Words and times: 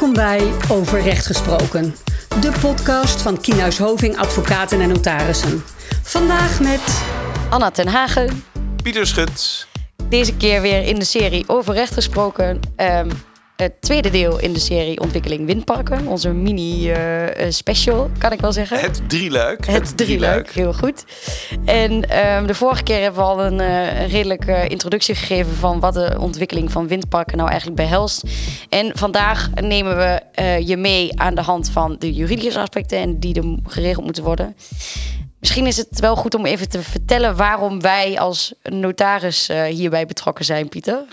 Welkom 0.00 0.18
bij 0.18 0.52
Over 0.70 1.00
Recht 1.02 1.26
Gesproken, 1.26 1.94
de 2.40 2.52
podcast 2.60 3.22
van 3.22 3.40
Kienhuis 3.40 3.78
Hoving 3.78 4.16
Advocaten 4.16 4.80
en 4.80 4.88
Notarissen. 4.88 5.62
Vandaag 6.02 6.60
met 6.60 7.02
Anna 7.50 7.70
ten 7.70 7.88
Hagen. 7.88 8.44
Pieter 8.82 9.06
Schut. 9.06 9.66
Deze 10.08 10.36
keer 10.36 10.60
weer 10.60 10.82
in 10.82 10.98
de 10.98 11.04
serie 11.04 11.44
Over 11.46 11.74
Recht 11.74 11.94
Gesproken. 11.94 12.60
Ehm, 12.76 13.10
het 13.60 13.80
tweede 13.80 14.10
deel 14.10 14.38
in 14.40 14.52
de 14.52 14.58
serie 14.58 15.00
Ontwikkeling 15.00 15.46
Windparken. 15.46 16.06
Onze 16.06 16.32
mini-special, 16.32 18.10
kan 18.18 18.32
ik 18.32 18.40
wel 18.40 18.52
zeggen. 18.52 18.80
Het 18.80 19.02
drieluik. 19.06 19.66
Het 19.66 19.96
drieluik, 19.96 20.50
heel 20.50 20.72
goed. 20.72 21.04
En 21.64 22.08
ehm, 22.08 22.46
de 22.46 22.54
vorige 22.54 22.82
keer 22.82 23.00
hebben 23.00 23.20
we 23.20 23.26
al 23.26 23.44
een 23.44 23.60
uh, 23.60 24.08
redelijke 24.10 24.66
introductie 24.68 25.14
gegeven 25.14 25.54
van 25.54 25.80
wat 25.80 25.94
de 25.94 26.16
ontwikkeling 26.18 26.72
van 26.72 26.88
windparken 26.88 27.36
nou 27.36 27.48
eigenlijk 27.48 27.80
behelst. 27.80 28.22
En 28.68 28.92
vandaag 28.94 29.50
nemen 29.54 29.96
we 29.96 30.20
uh, 30.40 30.68
je 30.68 30.76
mee 30.76 31.20
aan 31.20 31.34
de 31.34 31.42
hand 31.42 31.70
van 31.70 31.96
de 31.98 32.12
juridische 32.12 32.60
aspecten 32.60 32.98
en 32.98 33.20
die 33.20 33.34
er 33.34 33.58
geregeld 33.66 34.04
moeten 34.04 34.24
worden. 34.24 34.56
Misschien 35.40 35.66
is 35.66 35.76
het 35.76 36.00
wel 36.00 36.16
goed 36.16 36.34
om 36.34 36.46
even 36.46 36.68
te 36.68 36.82
vertellen 36.82 37.36
waarom 37.36 37.80
wij 37.80 38.18
als 38.18 38.54
notaris 38.62 39.50
hierbij 39.68 40.06
betrokken 40.06 40.44
zijn, 40.44 40.68
Pieter. 40.68 41.04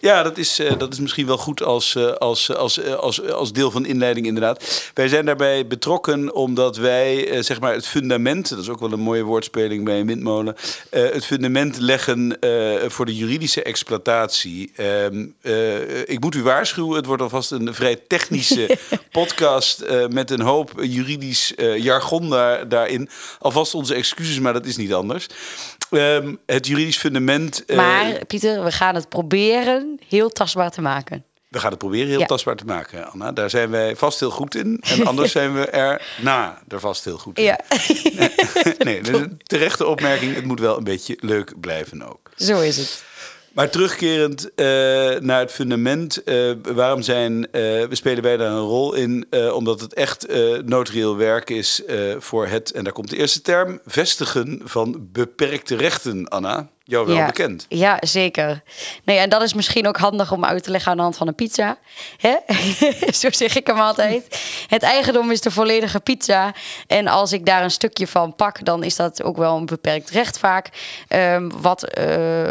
Ja, 0.00 0.22
dat 0.22 0.38
is, 0.38 0.60
uh, 0.60 0.78
dat 0.78 0.92
is 0.92 1.00
misschien 1.00 1.26
wel 1.26 1.36
goed 1.36 1.62
als, 1.62 1.94
uh, 1.94 2.12
als, 2.12 2.54
als, 2.54 2.84
als, 2.84 3.30
als 3.30 3.52
deel 3.52 3.70
van 3.70 3.82
de 3.82 3.88
inleiding, 3.88 4.26
inderdaad. 4.26 4.90
Wij 4.94 5.08
zijn 5.08 5.26
daarbij 5.26 5.66
betrokken 5.66 6.34
omdat 6.34 6.76
wij 6.76 7.42
zeg 7.42 7.60
maar 7.60 7.72
het 7.72 7.86
fundament, 7.86 8.48
dat 8.48 8.58
is 8.58 8.68
ook 8.68 8.80
wel 8.80 8.92
een 8.92 9.00
mooie 9.00 9.22
woordspeling 9.22 9.84
bij 9.84 10.00
een 10.00 10.06
windmolen, 10.06 10.56
het 10.90 11.24
fundament 11.24 11.78
leggen 11.78 12.38
voor 12.86 13.06
de 13.06 13.16
juridische 13.16 13.62
exploitatie. 13.62 14.72
Ehm, 14.76 15.26
ik 16.04 16.20
moet 16.20 16.34
u 16.34 16.42
waarschuwen, 16.42 16.96
het 16.96 17.06
wordt 17.06 17.22
alvast 17.22 17.50
een 17.50 17.74
vrij 17.74 17.96
technische 18.08 18.78
podcast 19.10 19.84
met 20.08 20.30
een 20.30 20.40
hoop 20.40 20.72
juridisch 20.80 21.52
jargon 21.76 22.30
daar, 22.30 22.68
daarin. 22.68 23.08
Alvast 23.38 23.74
onze 23.74 23.94
excuses, 23.94 24.38
maar 24.38 24.52
dat 24.52 24.66
is 24.66 24.76
niet 24.76 24.94
anders. 24.94 25.26
Um, 25.90 26.38
het 26.46 26.66
juridisch 26.66 26.96
fundament. 26.98 27.62
Uh, 27.66 27.76
maar 27.76 28.24
Pieter, 28.26 28.64
we 28.64 28.72
gaan 28.72 28.94
het 28.94 29.08
proberen 29.08 30.00
heel 30.08 30.28
tastbaar 30.28 30.70
te 30.70 30.80
maken. 30.80 31.24
We 31.48 31.58
gaan 31.58 31.70
het 31.70 31.78
proberen 31.78 32.08
heel 32.08 32.18
ja. 32.18 32.26
tastbaar 32.26 32.56
te 32.56 32.64
maken, 32.64 33.10
Anna. 33.10 33.32
Daar 33.32 33.50
zijn 33.50 33.70
wij 33.70 33.96
vast 33.96 34.20
heel 34.20 34.30
goed 34.30 34.54
in. 34.54 34.80
En 34.80 35.06
anders 35.06 35.32
zijn 35.32 35.54
we 35.54 35.66
er 35.66 36.02
na 36.20 36.62
er 36.68 36.80
vast 36.80 37.04
heel 37.04 37.18
goed 37.18 37.38
in. 37.38 37.44
Ja. 37.44 37.58
nee, 38.78 39.02
dus 39.10 39.18
een 39.18 39.40
terechte 39.42 39.86
opmerking. 39.86 40.34
Het 40.34 40.44
moet 40.44 40.60
wel 40.60 40.76
een 40.76 40.84
beetje 40.84 41.16
leuk 41.20 41.60
blijven 41.60 42.02
ook. 42.02 42.30
Zo 42.36 42.60
is 42.60 42.76
het. 42.76 43.04
Maar 43.56 43.70
terugkerend 43.70 44.44
uh, 44.44 44.66
naar 45.20 45.40
het 45.40 45.52
fundament, 45.52 46.22
uh, 46.24 46.52
waarom 46.62 47.02
zijn, 47.02 47.48
uh, 47.52 47.84
spelen 47.90 48.22
wij 48.22 48.36
daar 48.36 48.50
een 48.50 48.58
rol 48.58 48.94
in? 48.94 49.26
omdat 49.52 49.80
het 49.80 49.94
echt 49.94 50.26
notarieel 50.64 51.16
werk 51.16 51.50
is 51.50 51.82
voor 52.18 52.46
het, 52.46 52.70
en 52.70 52.84
daar 52.84 52.92
komt 52.92 53.10
de 53.10 53.16
eerste 53.16 53.42
term, 53.42 53.80
vestigen 53.86 54.60
van 54.64 55.08
beperkte 55.12 55.76
rechten, 55.76 56.28
Anna. 56.28 56.70
Jou 56.88 57.06
wel 57.06 57.16
ja, 57.16 57.26
bekend. 57.26 57.66
Ja, 57.68 57.96
zeker. 58.00 58.62
Nee, 59.04 59.18
en 59.18 59.28
dat 59.28 59.42
is 59.42 59.54
misschien 59.54 59.88
ook 59.88 59.96
handig 59.96 60.32
om 60.32 60.44
uit 60.44 60.62
te 60.62 60.70
leggen 60.70 60.90
aan 60.90 60.96
de 60.96 61.02
hand 61.02 61.16
van 61.16 61.26
een 61.26 61.34
pizza. 61.34 61.78
Hè? 62.16 62.36
Zo 63.20 63.30
zeg 63.30 63.56
ik 63.56 63.66
hem 63.66 63.78
altijd. 63.78 64.40
Het 64.68 64.82
eigendom 64.82 65.30
is 65.30 65.40
de 65.40 65.50
volledige 65.50 66.00
pizza. 66.00 66.54
En 66.86 67.06
als 67.06 67.32
ik 67.32 67.46
daar 67.46 67.62
een 67.62 67.70
stukje 67.70 68.06
van 68.06 68.34
pak, 68.34 68.64
dan 68.64 68.82
is 68.82 68.96
dat 68.96 69.22
ook 69.22 69.36
wel 69.36 69.56
een 69.56 69.66
beperkt 69.66 70.10
recht 70.10 70.38
vaak. 70.38 70.68
Um, 71.08 71.60
wat 71.60 71.98
uh, 71.98 72.04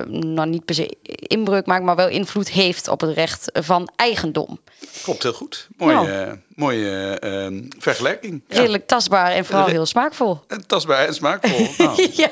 nou 0.06 0.50
niet 0.50 0.66
per 0.66 0.75
se 0.75 0.97
inbreuk 1.08 1.66
maakt, 1.66 1.83
maar 1.83 1.95
wel 1.95 2.09
invloed 2.09 2.50
heeft 2.50 2.88
op 2.88 3.02
het 3.02 3.16
recht 3.16 3.50
van 3.53 3.89
eigendom. 3.95 4.59
Klopt 5.03 5.23
heel 5.23 5.33
goed. 5.33 5.68
Mooie, 5.78 5.94
nou. 5.94 6.09
uh, 6.09 6.31
mooie 6.55 7.19
uh, 7.23 7.61
vergelijking. 7.79 8.43
Redelijk 8.47 8.83
ja. 8.88 8.95
tastbaar 8.95 9.31
en 9.31 9.45
vooral 9.45 9.66
heel 9.66 9.85
smaakvol. 9.85 10.39
En 10.47 10.67
tastbaar 10.67 11.07
en 11.07 11.13
smaakvol. 11.13 11.67
Nou. 11.77 12.09
ja, 12.13 12.31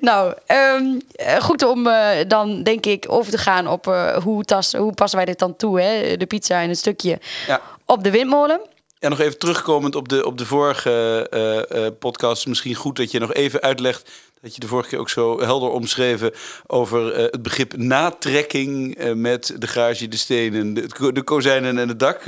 nou, 0.00 0.34
um, 0.78 1.00
goed 1.40 1.62
om 1.62 1.86
uh, 1.86 2.08
dan 2.28 2.62
denk 2.62 2.86
ik 2.86 3.04
over 3.08 3.30
te 3.30 3.38
gaan 3.38 3.68
op 3.68 3.86
uh, 3.86 4.16
hoe, 4.16 4.44
tas, 4.44 4.72
hoe 4.72 4.92
passen 4.92 5.16
wij 5.18 5.26
dit 5.26 5.38
dan 5.38 5.56
toe, 5.56 5.80
hè? 5.80 6.16
de 6.16 6.26
pizza 6.26 6.62
en 6.62 6.68
het 6.68 6.78
stukje 6.78 7.18
ja. 7.46 7.60
op 7.84 8.04
de 8.04 8.10
windmolen. 8.10 8.60
En 8.98 9.10
nog 9.10 9.20
even 9.20 9.38
terugkomend 9.38 9.94
op 9.94 10.08
de, 10.08 10.26
op 10.26 10.38
de 10.38 10.46
vorige 10.46 11.26
uh, 11.74 11.86
podcast, 11.98 12.46
misschien 12.46 12.74
goed 12.74 12.96
dat 12.96 13.10
je 13.10 13.18
nog 13.18 13.32
even 13.32 13.60
uitlegt 13.60 14.10
dat 14.40 14.54
je 14.54 14.60
de 14.60 14.66
vorige 14.66 14.88
keer 14.88 14.98
ook 14.98 15.10
zo 15.10 15.40
helder 15.40 15.70
omschreven 15.70 16.32
over 16.66 17.12
uh, 17.12 17.22
het 17.22 17.42
begrip 17.42 17.76
natrekking 17.76 18.98
met 19.14 19.54
de 19.58 19.66
garage, 19.66 20.08
de 20.08 20.16
stenen, 20.16 20.74
de, 20.74 21.12
de 21.12 21.22
kozijnen 21.22 21.78
en 21.78 21.88
het 21.88 21.98
dak. 21.98 22.22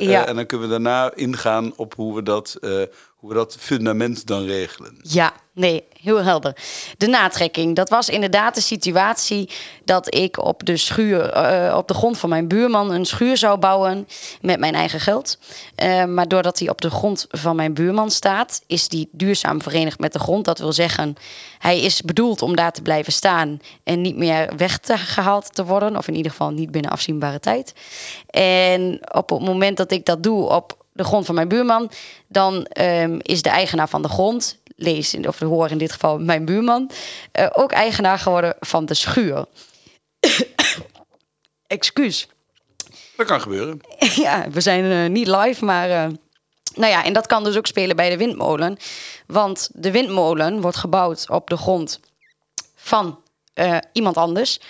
Ja. 0.00 0.26
en 0.26 0.36
dan 0.36 0.46
kunnen 0.46 0.66
we 0.66 0.72
daarna 0.72 1.14
ingaan 1.14 1.72
op 1.76 1.94
hoe 1.94 2.14
we 2.14 2.22
dat, 2.22 2.58
hoe 3.22 3.30
we 3.30 3.36
dat 3.36 3.56
fundament 3.58 4.26
dan 4.26 4.44
regelen. 4.44 4.96
Ja, 5.02 5.32
nee, 5.52 5.84
heel 6.00 6.22
helder. 6.22 6.56
De 6.96 7.06
natrekking, 7.06 7.76
dat 7.76 7.88
was 7.88 8.08
inderdaad 8.08 8.54
de 8.54 8.60
situatie 8.60 9.50
dat 9.84 10.14
ik 10.14 10.44
op 10.44 10.66
de 10.66 10.76
schuur, 10.76 11.36
uh, 11.36 11.74
op 11.76 11.88
de 11.88 11.94
grond 11.94 12.18
van 12.18 12.28
mijn 12.28 12.48
buurman 12.48 12.90
een 12.90 13.04
schuur 13.04 13.36
zou 13.36 13.58
bouwen 13.58 14.08
met 14.40 14.58
mijn 14.58 14.74
eigen 14.74 15.00
geld. 15.00 15.38
Uh, 15.82 16.04
maar 16.04 16.28
doordat 16.28 16.58
hij 16.58 16.68
op 16.68 16.80
de 16.80 16.90
grond 16.90 17.26
van 17.28 17.56
mijn 17.56 17.74
buurman 17.74 18.10
staat, 18.10 18.62
is 18.66 18.88
die 18.88 19.08
duurzaam 19.12 19.62
verenigd 19.62 19.98
met 19.98 20.12
de 20.12 20.18
grond. 20.18 20.44
Dat 20.44 20.58
wil 20.58 20.72
zeggen, 20.72 21.14
hij 21.58 21.80
is 21.80 22.02
bedoeld 22.02 22.42
om 22.42 22.56
daar 22.56 22.72
te 22.72 22.82
blijven 22.82 23.12
staan 23.12 23.60
en 23.82 24.00
niet 24.00 24.16
meer 24.16 24.52
weggehaald 24.56 25.54
te 25.54 25.64
worden, 25.64 25.96
of 25.96 26.08
in 26.08 26.14
ieder 26.14 26.30
geval 26.30 26.50
niet 26.50 26.70
binnen 26.70 26.90
afzienbare 26.90 27.40
tijd. 27.40 27.74
En 28.26 29.00
op 29.12 29.30
het 29.30 29.40
moment 29.40 29.76
dat 29.76 29.92
ik 29.92 30.04
dat 30.04 30.22
doe 30.22 30.48
op 30.48 30.80
de 30.92 31.04
grond 31.04 31.26
van 31.26 31.34
mijn 31.34 31.48
buurman, 31.48 31.90
dan 32.28 32.66
um, 32.80 33.18
is 33.22 33.42
de 33.42 33.50
eigenaar 33.50 33.88
van 33.88 34.02
de 34.02 34.08
grond, 34.08 34.58
lees 34.76 35.16
of 35.26 35.38
hoor 35.38 35.70
in 35.70 35.78
dit 35.78 35.92
geval 35.92 36.18
mijn 36.18 36.44
buurman, 36.44 36.90
uh, 37.38 37.46
ook 37.52 37.72
eigenaar 37.72 38.18
geworden 38.18 38.54
van 38.60 38.86
de 38.86 38.94
schuur. 38.94 39.44
Excuus. 41.66 42.28
Dat 43.16 43.26
kan 43.26 43.40
gebeuren. 43.40 43.80
ja, 44.14 44.50
we 44.50 44.60
zijn 44.60 44.84
uh, 44.84 45.10
niet 45.10 45.26
live, 45.26 45.64
maar. 45.64 45.88
Uh, 45.88 46.16
nou 46.74 46.92
ja, 46.92 47.04
en 47.04 47.12
dat 47.12 47.26
kan 47.26 47.44
dus 47.44 47.56
ook 47.56 47.66
spelen 47.66 47.96
bij 47.96 48.10
de 48.10 48.16
windmolen. 48.16 48.76
Want 49.26 49.68
de 49.72 49.90
windmolen 49.90 50.60
wordt 50.60 50.76
gebouwd 50.76 51.30
op 51.30 51.48
de 51.48 51.56
grond 51.56 52.00
van 52.74 53.20
uh, 53.54 53.78
iemand 53.92 54.16
anders. 54.16 54.60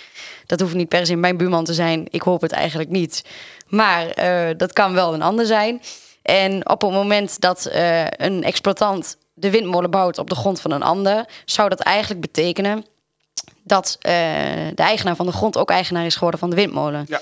Dat 0.47 0.61
hoeft 0.61 0.75
niet 0.75 0.89
per 0.89 1.07
se 1.07 1.17
mijn 1.17 1.37
buurman 1.37 1.65
te 1.65 1.75
zijn. 1.75 2.07
Ik 2.11 2.23
hoop 2.23 2.41
het 2.41 2.53
eigenlijk 2.53 2.91
niet. 2.91 3.25
Maar 3.69 4.15
dat 4.57 4.73
kan 4.73 4.95
wel 4.95 5.15
een 5.15 5.23
ander 5.23 5.47
zijn. 5.47 5.81
En 6.23 6.69
op 6.69 6.81
het 6.83 6.91
moment 6.91 7.41
dat 7.41 7.69
uh, 7.73 8.07
een 8.07 8.45
exploitant 8.45 9.17
de 9.35 9.51
windmolen 9.51 9.91
bouwt 9.91 10.19
op 10.19 10.29
de 10.29 10.35
grond 10.35 10.61
van 10.61 10.71
een 10.71 10.83
ander, 10.83 11.25
zou 11.45 11.69
dat 11.69 11.81
eigenlijk 11.81 12.21
betekenen 12.21 12.87
dat 13.63 13.97
de 14.01 14.73
eigenaar 14.75 15.17
van 15.17 15.27
de 15.27 15.33
grond 15.33 15.57
ook 15.57 15.71
eigenaar 15.71 16.05
is 16.05 16.15
geworden 16.15 16.41
van 16.41 16.51
de 16.51 16.57
windmolen. 16.57 17.05
Ja, 17.09 17.21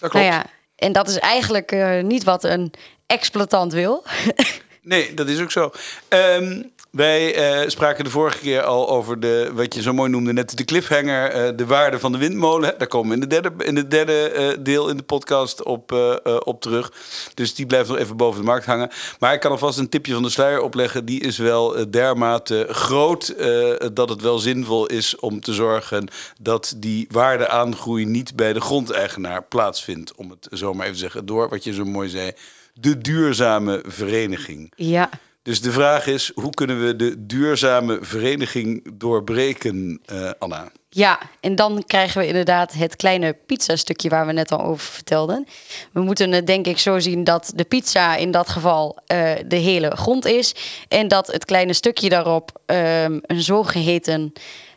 dat 0.00 0.10
klopt. 0.10 0.14
Nou 0.14 0.26
ja, 0.26 0.46
en 0.76 0.92
dat 0.92 1.08
is 1.08 1.18
eigenlijk 1.18 1.76
niet 2.02 2.24
wat 2.24 2.44
een 2.44 2.72
exploitant 3.06 3.72
wil. 3.72 4.04
nee, 4.82 5.14
dat 5.14 5.28
is 5.28 5.40
ook 5.40 5.50
zo. 5.50 5.70
Um, 6.08 6.72
wij 6.98 7.62
uh, 7.62 7.68
spraken 7.68 8.04
de 8.04 8.10
vorige 8.10 8.38
keer 8.38 8.62
al 8.62 8.88
over 8.88 9.20
de, 9.20 9.50
wat 9.54 9.74
je 9.74 9.82
zo 9.82 9.92
mooi 9.92 10.10
noemde, 10.10 10.32
net 10.32 10.56
de 10.56 10.64
cliffhanger, 10.64 11.48
uh, 11.48 11.56
de 11.56 11.66
waarde 11.66 11.98
van 11.98 12.12
de 12.12 12.18
windmolen. 12.18 12.74
Daar 12.78 12.88
komen 12.88 13.08
we 13.08 13.14
in 13.14 13.20
de 13.20 13.26
derde, 13.26 13.64
in 13.64 13.74
de 13.74 13.88
derde 13.88 14.32
uh, 14.36 14.64
deel 14.64 14.88
in 14.88 14.96
de 14.96 15.02
podcast 15.02 15.62
op, 15.62 15.92
op 16.44 16.60
terug. 16.60 16.92
Dus 17.34 17.54
die 17.54 17.66
blijft 17.66 17.88
nog 17.88 17.98
even 17.98 18.16
boven 18.16 18.40
de 18.40 18.46
markt 18.46 18.66
hangen. 18.66 18.90
Maar 19.18 19.34
ik 19.34 19.40
kan 19.40 19.50
alvast 19.50 19.78
een 19.78 19.88
tipje 19.88 20.12
van 20.12 20.22
de 20.22 20.30
sluier 20.30 20.60
opleggen. 20.60 21.04
Die 21.04 21.20
is 21.20 21.38
wel 21.38 21.90
dermate 21.90 22.66
groot 22.70 23.34
dat 23.92 24.08
het 24.08 24.22
wel 24.22 24.38
zinvol 24.38 24.86
is 24.86 25.16
om 25.16 25.40
te 25.40 25.54
zorgen 25.54 26.08
dat 26.40 26.74
die 26.76 27.06
waardeaangroei 27.10 28.04
niet 28.04 28.36
bij 28.36 28.52
de 28.52 28.60
grondeigenaar 28.60 29.42
plaatsvindt. 29.42 30.14
Om 30.14 30.30
het 30.30 30.48
zo 30.50 30.74
maar 30.74 30.82
even 30.82 30.96
te 30.96 31.02
zeggen, 31.02 31.26
door 31.26 31.48
wat 31.48 31.64
je 31.64 31.72
zo 31.72 31.84
mooi 31.84 32.08
zei, 32.08 32.32
de 32.74 32.98
duurzame 32.98 33.82
vereniging. 33.86 34.72
Ja. 34.76 35.10
Dus 35.48 35.60
de 35.60 35.72
vraag 35.72 36.06
is, 36.06 36.30
hoe 36.34 36.54
kunnen 36.54 36.86
we 36.86 36.96
de 36.96 37.26
duurzame 37.26 37.98
vereniging 38.00 38.98
doorbreken, 38.98 40.00
uh, 40.12 40.30
Anna? 40.38 40.70
Ja, 40.88 41.18
en 41.40 41.54
dan 41.54 41.82
krijgen 41.86 42.20
we 42.20 42.26
inderdaad 42.26 42.72
het 42.72 42.96
kleine 42.96 43.36
pizza-stukje 43.46 44.08
waar 44.08 44.26
we 44.26 44.32
net 44.32 44.52
al 44.52 44.62
over 44.62 44.86
vertelden. 44.92 45.46
We 45.92 46.00
moeten 46.00 46.32
het 46.32 46.46
denk 46.46 46.66
ik 46.66 46.78
zo 46.78 46.98
zien 46.98 47.24
dat 47.24 47.52
de 47.54 47.64
pizza 47.64 48.16
in 48.16 48.30
dat 48.30 48.48
geval 48.48 48.98
uh, 49.12 49.32
de 49.46 49.56
hele 49.56 49.96
grond 49.96 50.26
is. 50.26 50.54
En 50.88 51.08
dat 51.08 51.26
het 51.26 51.44
kleine 51.44 51.72
stukje 51.72 52.08
daarop 52.08 52.60
um, 52.66 53.20
een 53.22 53.42
zogeheten 53.42 54.32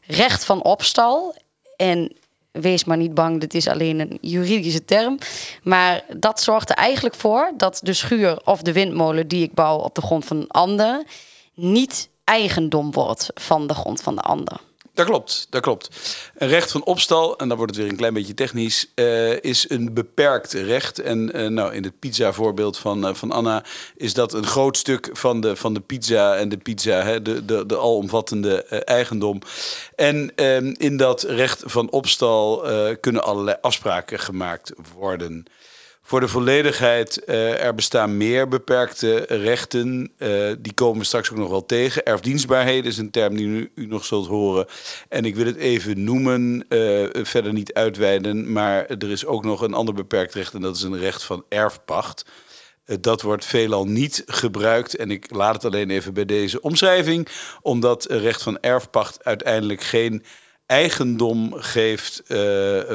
recht 0.06 0.46
van 0.46 0.64
opstal. 0.64 1.36
En 1.76 2.16
wees 2.51 2.83
maar 2.83 2.98
niet 2.98 3.13
bang, 3.13 3.39
dit 3.39 3.53
is 3.53 3.68
alleen 3.68 4.00
een 4.00 4.18
juridische 4.21 4.86
term. 4.86 5.18
Maar 5.63 6.03
dat 6.18 6.42
zorgt 6.42 6.69
er 6.69 6.75
eigenlijk 6.75 7.15
voor 7.15 7.51
dat 7.57 7.80
de 7.83 7.94
schuur 7.94 8.42
of 8.44 8.62
de 8.62 8.74
windmolen 8.74 9.27
die 9.27 9.44
ik 9.44 9.53
bouw 9.53 9.77
op 9.77 9.95
de 9.95 10.01
grond 10.01 10.25
van 10.25 10.38
een 10.38 10.50
ander 10.50 11.03
niet 11.53 12.09
eigendom 12.24 12.92
wordt 12.92 13.30
van 13.33 13.68
de 13.68 13.74
grond 13.74 14.01
van 14.01 14.15
de 14.15 14.21
ander. 14.21 14.59
Dat 14.94 15.06
klopt, 15.06 15.48
dat 15.50 15.62
klopt. 15.62 15.90
Een 16.36 16.48
recht 16.48 16.72
van 16.72 16.84
opstal, 16.84 17.38
en 17.38 17.48
dan 17.48 17.58
wordt 17.58 17.72
het 17.72 17.82
weer 17.82 17.92
een 17.92 17.98
klein 17.98 18.14
beetje 18.14 18.34
technisch, 18.34 18.92
uh, 18.96 19.44
is 19.44 19.70
een 19.70 19.94
beperkt 19.94 20.54
recht. 20.54 21.00
En 21.00 21.38
uh, 21.38 21.48
nou, 21.48 21.74
in 21.74 21.84
het 21.84 22.00
pizza-voorbeeld 22.00 22.78
van, 22.78 23.08
uh, 23.08 23.14
van 23.14 23.32
Anna 23.32 23.64
is 23.96 24.14
dat 24.14 24.34
een 24.34 24.46
groot 24.46 24.78
stuk 24.78 25.10
van 25.14 25.42
de, 25.42 25.56
van 25.56 25.74
de 25.74 25.80
pizza 25.80 26.36
en 26.36 26.50
de 26.50 26.58
pizza, 26.58 27.04
hè, 27.04 27.22
de, 27.22 27.46
de, 27.46 27.66
de 27.66 27.78
alomvattende 27.78 28.64
eigendom. 28.66 29.42
En 29.96 30.32
ehm, 30.36 30.74
in 30.78 30.98
dat 30.98 31.24
recht 31.24 31.64
van 31.66 31.92
opstal 31.92 32.66
kunnen 33.00 33.24
allerlei 33.24 33.58
afspraken 33.62 34.20
gemaakt 34.20 34.74
worden. 34.96 35.46
Voor 36.12 36.19
de 36.19 36.28
volledigheid, 36.28 37.22
uh, 37.25 37.63
er 37.63 37.75
bestaan 37.75 38.18
meer 38.18 38.48
beperkte 38.48 39.16
rechten. 39.28 40.12
Uh, 40.18 40.52
die 40.60 40.74
komen 40.74 41.00
we 41.00 41.06
straks 41.06 41.31
ook 41.31 41.38
nog 41.38 41.50
wel 41.50 41.66
tegen. 41.66 42.06
Erfdienstbaarheden 42.06 42.92
is 42.92 42.98
een 42.98 43.12
term 43.12 43.36
die 43.36 43.72
u, 43.75 43.86
nog 43.86 44.06
zult 44.06 44.28
horen. 44.28 44.66
En 45.10 45.25
ik 45.25 45.36
wil 45.36 45.46
het 45.46 45.56
even 45.56 46.04
noemen, 46.04 46.66
uh, 46.69 47.08
verder 47.12 47.54
niet 47.54 47.74
uitweiden. 47.74 48.52
Maar 48.52 48.86
er 48.86 49.12
is 49.12 49.25
ook 49.25 49.44
nog 49.44 49.62
een 49.62 49.74
ander 49.74 49.94
beperkt 49.94 50.34
recht 50.34 50.54
en 50.54 50.62
dat 50.62 50.75
is 50.75 50.81
een 50.81 50.98
recht 50.98 51.24
van 51.24 51.46
erfpacht. 51.50 52.25
Dat 53.00 53.22
wordt 53.22 53.46
veelal 53.46 53.86
niet 53.86 54.24
gebruikt. 54.25 54.96
En 54.96 55.12
ik 55.12 55.34
laat 55.34 55.54
het 55.54 55.66
alleen 55.66 55.90
even 55.90 56.13
bij 56.13 56.25
deze 56.25 56.62
omschrijving. 56.62 57.28
Omdat 57.62 58.06
recht 58.10 58.44
van 58.44 58.60
erfpacht 58.60 59.24
uiteindelijk 59.24 59.81
geen 59.81 60.24
eigendom 60.66 61.54
geeft 61.54 62.22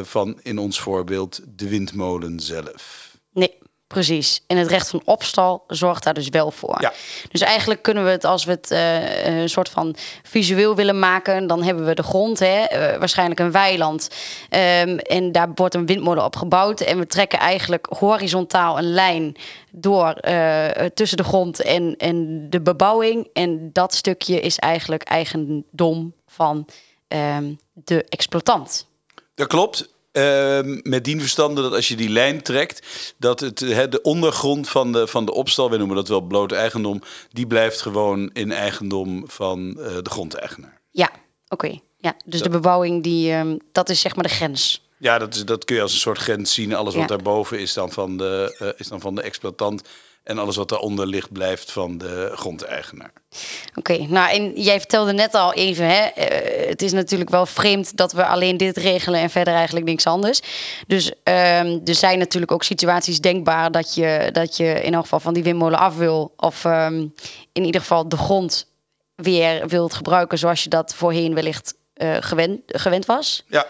van 0.02 0.40
in 0.42 0.58
ons 0.58 0.80
voorbeeld 0.80 1.40
de 1.56 1.68
windmolen 1.68 2.40
zelf. 2.40 3.05
Nee, 3.36 3.58
precies. 3.86 4.42
En 4.46 4.56
het 4.56 4.68
recht 4.68 4.90
van 4.90 5.02
opstal 5.04 5.64
zorgt 5.66 6.04
daar 6.04 6.14
dus 6.14 6.28
wel 6.28 6.50
voor. 6.50 6.76
Ja. 6.80 6.92
Dus 7.30 7.40
eigenlijk 7.40 7.82
kunnen 7.82 8.04
we 8.04 8.10
het, 8.10 8.24
als 8.24 8.44
we 8.44 8.50
het 8.50 8.70
uh, 8.70 9.40
een 9.40 9.48
soort 9.48 9.68
van 9.68 9.96
visueel 10.22 10.74
willen 10.74 10.98
maken, 10.98 11.46
dan 11.46 11.62
hebben 11.62 11.86
we 11.86 11.94
de 11.94 12.02
grond, 12.02 12.38
hè, 12.38 12.62
uh, 12.72 12.98
waarschijnlijk 12.98 13.40
een 13.40 13.50
weiland. 13.50 14.08
Um, 14.50 14.98
en 14.98 15.32
daar 15.32 15.48
wordt 15.54 15.74
een 15.74 15.86
windmolen 15.86 16.24
op 16.24 16.36
gebouwd. 16.36 16.80
En 16.80 16.98
we 16.98 17.06
trekken 17.06 17.38
eigenlijk 17.38 17.86
horizontaal 17.98 18.78
een 18.78 18.92
lijn 18.92 19.36
door 19.70 20.16
uh, 20.28 20.66
tussen 20.94 21.16
de 21.16 21.24
grond 21.24 21.62
en, 21.62 21.94
en 21.96 22.46
de 22.50 22.60
bebouwing. 22.60 23.28
En 23.32 23.70
dat 23.72 23.94
stukje 23.94 24.40
is 24.40 24.58
eigenlijk 24.58 25.02
eigendom 25.02 26.14
van 26.26 26.66
um, 27.08 27.58
de 27.72 28.04
exploitant. 28.08 28.86
Dat 29.34 29.46
klopt. 29.46 29.94
Uh, 30.16 30.58
met 30.82 31.04
dien 31.04 31.20
verstande 31.20 31.62
dat 31.62 31.72
als 31.72 31.88
je 31.88 31.96
die 31.96 32.08
lijn 32.08 32.42
trekt, 32.42 32.86
dat 33.18 33.40
het, 33.40 33.60
he, 33.60 33.88
de 33.88 34.02
ondergrond 34.02 34.68
van 34.68 34.92
de, 34.92 35.06
van 35.06 35.24
de 35.24 35.32
opstal, 35.32 35.70
we 35.70 35.76
noemen 35.76 35.96
dat 35.96 36.08
wel 36.08 36.20
bloot 36.20 36.52
eigendom, 36.52 37.02
die 37.32 37.46
blijft 37.46 37.80
gewoon 37.80 38.30
in 38.32 38.52
eigendom 38.52 39.24
van 39.26 39.74
uh, 39.78 39.86
de 40.02 40.10
grondeigenaar. 40.10 40.80
Ja, 40.90 41.10
oké. 41.48 41.64
Okay. 41.66 41.82
Ja, 41.96 42.14
dus 42.24 42.40
dat. 42.40 42.42
de 42.42 42.58
bebouwing, 42.58 43.02
die, 43.02 43.32
um, 43.32 43.58
dat 43.72 43.88
is 43.88 44.00
zeg 44.00 44.14
maar 44.14 44.24
de 44.24 44.30
grens. 44.30 44.84
Ja, 44.98 45.18
dat, 45.18 45.34
is, 45.34 45.44
dat 45.44 45.64
kun 45.64 45.76
je 45.76 45.82
als 45.82 45.92
een 45.92 45.98
soort 45.98 46.18
grens 46.18 46.54
zien. 46.54 46.74
Alles 46.74 46.94
wat 46.94 47.08
daarboven 47.08 47.60
is 47.60 47.72
dan, 47.72 47.92
van 47.92 48.16
de, 48.16 48.56
uh, 48.62 48.68
is 48.76 48.88
dan 48.88 49.00
van 49.00 49.14
de 49.14 49.22
exploitant. 49.22 49.82
En 50.26 50.38
alles 50.38 50.56
wat 50.56 50.68
daaronder 50.68 51.06
ligt, 51.06 51.32
blijft 51.32 51.72
van 51.72 51.98
de 51.98 52.30
grondeigenaar. 52.34 53.12
Oké, 53.74 53.92
okay, 53.92 54.06
nou 54.10 54.30
en 54.30 54.62
jij 54.62 54.78
vertelde 54.78 55.12
net 55.12 55.34
al 55.34 55.54
even, 55.54 55.86
hè, 55.86 56.02
uh, 56.18 56.68
het 56.68 56.82
is 56.82 56.92
natuurlijk 56.92 57.30
wel 57.30 57.46
vreemd 57.46 57.96
dat 57.96 58.12
we 58.12 58.26
alleen 58.26 58.56
dit 58.56 58.76
regelen 58.76 59.20
en 59.20 59.30
verder 59.30 59.54
eigenlijk 59.54 59.86
niks 59.86 60.06
anders. 60.06 60.40
Dus 60.86 61.06
um, 61.08 61.80
er 61.84 61.94
zijn 61.94 62.18
natuurlijk 62.18 62.52
ook 62.52 62.62
situaties 62.62 63.20
denkbaar 63.20 63.70
dat 63.70 63.94
je, 63.94 64.28
dat 64.32 64.56
je 64.56 64.82
in 64.82 64.94
elk 64.94 65.02
geval 65.02 65.20
van 65.20 65.34
die 65.34 65.42
windmolen 65.42 65.78
af 65.78 65.96
wil. 65.96 66.32
Of 66.36 66.64
um, 66.64 67.14
in 67.52 67.64
ieder 67.64 67.80
geval 67.80 68.08
de 68.08 68.16
grond 68.16 68.66
weer 69.14 69.68
wilt 69.68 69.94
gebruiken 69.94 70.38
zoals 70.38 70.62
je 70.62 70.68
dat 70.68 70.94
voorheen 70.94 71.34
wellicht 71.34 71.74
uh, 71.96 72.16
gewend, 72.20 72.60
gewend 72.66 73.06
was. 73.06 73.44
Ja. 73.46 73.66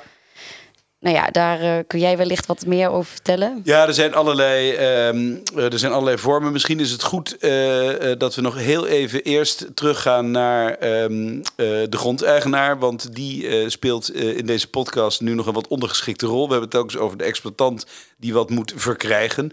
Nou 1.06 1.18
ja, 1.18 1.30
daar 1.30 1.62
uh, 1.62 1.78
kun 1.86 1.98
jij 1.98 2.16
wellicht 2.16 2.46
wat 2.46 2.66
meer 2.66 2.90
over 2.90 3.10
vertellen. 3.10 3.60
Ja, 3.64 3.86
er 3.86 3.94
zijn 3.94 4.14
allerlei, 4.14 4.76
um, 5.08 5.42
er 5.56 5.78
zijn 5.78 5.92
allerlei 5.92 6.18
vormen. 6.18 6.52
Misschien 6.52 6.80
is 6.80 6.90
het 6.90 7.02
goed 7.02 7.36
uh, 7.40 7.90
dat 8.18 8.34
we 8.34 8.40
nog 8.40 8.56
heel 8.56 8.86
even 8.86 9.22
eerst 9.22 9.66
teruggaan 9.74 10.30
naar 10.30 10.82
um, 11.02 11.42
de 11.56 11.86
grondeigenaar. 11.90 12.78
Want 12.78 13.14
die 13.14 13.70
speelt 13.70 14.14
in 14.14 14.46
deze 14.46 14.68
podcast 14.68 15.20
nu 15.20 15.34
nog 15.34 15.46
een 15.46 15.52
wat 15.52 15.68
ondergeschikte 15.68 16.26
rol. 16.26 16.46
We 16.46 16.52
hebben 16.52 16.60
het 16.60 16.70
telkens 16.70 16.96
over 16.96 17.18
de 17.18 17.24
exploitant 17.24 17.86
die 18.16 18.32
wat 18.32 18.50
moet 18.50 18.72
verkrijgen. 18.76 19.52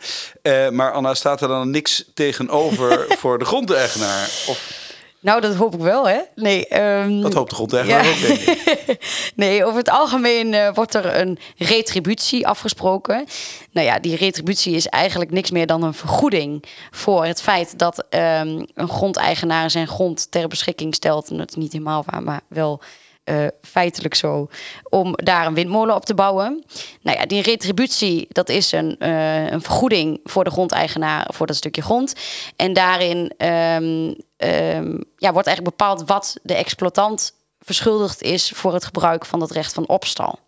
maar 0.72 0.92
Anna, 0.92 1.14
staat 1.14 1.42
er 1.42 1.48
dan 1.48 1.70
niks 1.70 2.06
tegenover 2.14 3.06
voor 3.20 3.40
de 3.40 3.46
grondeigenaar? 3.46 4.24
Of... 4.48 4.83
Nou, 5.24 5.42
dat 5.42 5.56
hoop 5.56 5.74
ik 5.74 5.80
wel, 5.80 6.08
hè? 6.08 6.20
Nee, 6.36 6.82
um, 6.82 7.22
dat 7.22 7.34
hoopt 7.34 7.50
de 7.50 7.56
grondeigenaar 7.56 8.04
ja. 8.06 8.12
ook, 8.12 8.20
denk 8.20 8.40
ik. 8.40 8.98
nee, 9.36 9.66
over 9.66 9.78
het 9.78 9.90
algemeen 9.90 10.54
uh, 10.54 10.74
wordt 10.74 10.94
er 10.94 11.20
een 11.20 11.40
retributie 11.58 12.48
afgesproken. 12.48 13.26
Nou 13.72 13.88
ja, 13.88 14.00
die 14.00 14.16
retributie 14.16 14.76
is 14.76 14.88
eigenlijk 14.88 15.32
niks 15.32 15.52
meer 15.52 15.68
dan 15.68 15.84
een 15.84 15.94
vergoeding 15.94 16.64
voor 16.92 17.26
het 17.26 17.42
feit 17.42 17.80
dat 17.80 17.98
um, 18.10 18.66
een 18.74 18.90
grondeigenaar 18.90 19.72
zijn 19.72 19.88
grond 19.88 20.32
ter 20.32 20.48
beschikking 20.48 20.96
stelt. 20.96 21.30
En 21.30 21.38
dat 21.38 21.50
is 21.50 21.56
niet 21.56 21.72
helemaal 21.72 22.04
waar, 22.06 22.24
maar 22.24 22.42
wel 22.48 22.82
uh, 23.26 23.48
feitelijk 23.62 24.16
zo, 24.16 24.48
om 24.90 25.14
daar 25.16 25.46
een 25.46 25.54
windmolen 25.54 25.96
op 25.96 26.06
te 26.06 26.14
bouwen. 26.14 26.64
Nou 27.02 27.18
ja, 27.18 27.26
die 27.26 27.42
retributie, 27.42 28.26
dat 28.30 28.50
is 28.50 28.72
een, 28.72 28.96
uh, 29.00 29.52
een 29.52 29.62
vergoeding 29.62 30.20
voor 30.24 30.44
de 30.44 30.50
grondeigenaar 30.52 31.28
voor 31.34 31.48
dat 31.48 31.56
stukje 31.56 31.82
grond. 31.82 32.14
En 32.56 32.74
daarin 32.74 33.34
um, 33.38 34.16
um, 34.38 35.04
ja, 35.18 35.32
wordt 35.32 35.48
eigenlijk 35.48 35.78
bepaald 35.78 36.04
wat 36.06 36.38
de 36.44 36.56
exploitant 36.56 37.34
verschuldigd 37.60 38.22
is 38.22 38.52
voor 38.56 38.74
het 38.74 38.86
gebruik 38.86 39.26
van 39.26 39.40
dat 39.40 39.52
recht 39.52 39.74
van 39.74 39.88
opstal. 39.88 40.40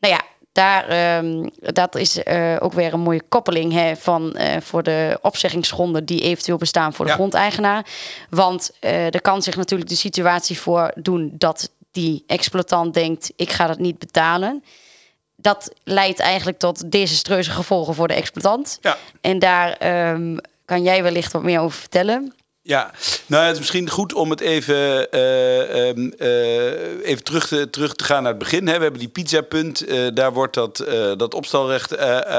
Nou 0.00 0.14
ja, 0.14 0.22
daar, 0.58 1.16
um, 1.18 1.50
dat 1.60 1.96
is 1.96 2.18
uh, 2.18 2.56
ook 2.60 2.72
weer 2.72 2.92
een 2.92 3.00
mooie 3.00 3.22
koppeling 3.28 3.72
hè, 3.72 3.96
van, 3.96 4.36
uh, 4.36 4.56
voor 4.60 4.82
de 4.82 5.18
opzeggingsgronden 5.22 6.04
die 6.04 6.20
eventueel 6.20 6.56
bestaan 6.56 6.92
voor 6.94 7.04
de 7.04 7.10
ja. 7.10 7.16
grondeigenaar. 7.16 7.86
Want 8.30 8.70
uh, 8.80 9.14
er 9.14 9.20
kan 9.20 9.42
zich 9.42 9.56
natuurlijk 9.56 9.90
de 9.90 9.96
situatie 9.96 10.60
voordoen 10.60 11.32
dat 11.34 11.70
die 11.90 12.24
exploitant 12.26 12.94
denkt: 12.94 13.32
ik 13.36 13.50
ga 13.50 13.66
dat 13.66 13.78
niet 13.78 13.98
betalen. 13.98 14.64
Dat 15.36 15.72
leidt 15.84 16.18
eigenlijk 16.18 16.58
tot 16.58 16.90
desastreuze 16.90 17.50
gevolgen 17.50 17.94
voor 17.94 18.08
de 18.08 18.14
exploitant. 18.14 18.78
Ja. 18.80 18.96
En 19.20 19.38
daar 19.38 19.86
um, 20.12 20.38
kan 20.64 20.82
jij 20.82 21.02
wellicht 21.02 21.32
wat 21.32 21.42
meer 21.42 21.60
over 21.60 21.78
vertellen. 21.78 22.34
Ja, 22.68 22.90
nou 23.26 23.42
het 23.44 23.52
is 23.52 23.58
misschien 23.58 23.90
goed 23.90 24.14
om 24.14 24.30
het 24.30 24.40
even, 24.40 25.08
uh, 25.14 25.94
uh, 25.94 27.06
even 27.06 27.24
terug, 27.24 27.48
te, 27.48 27.70
terug 27.70 27.94
te 27.94 28.04
gaan 28.04 28.22
naar 28.22 28.30
het 28.30 28.40
begin. 28.40 28.66
Hè. 28.66 28.76
We 28.76 28.82
hebben 28.82 29.00
die 29.00 29.08
pizzapunt, 29.08 29.88
uh, 29.88 30.08
daar 30.14 30.32
wordt 30.32 30.54
dat, 30.54 30.84
dat 31.16 31.34
opstalrecht 31.34 31.96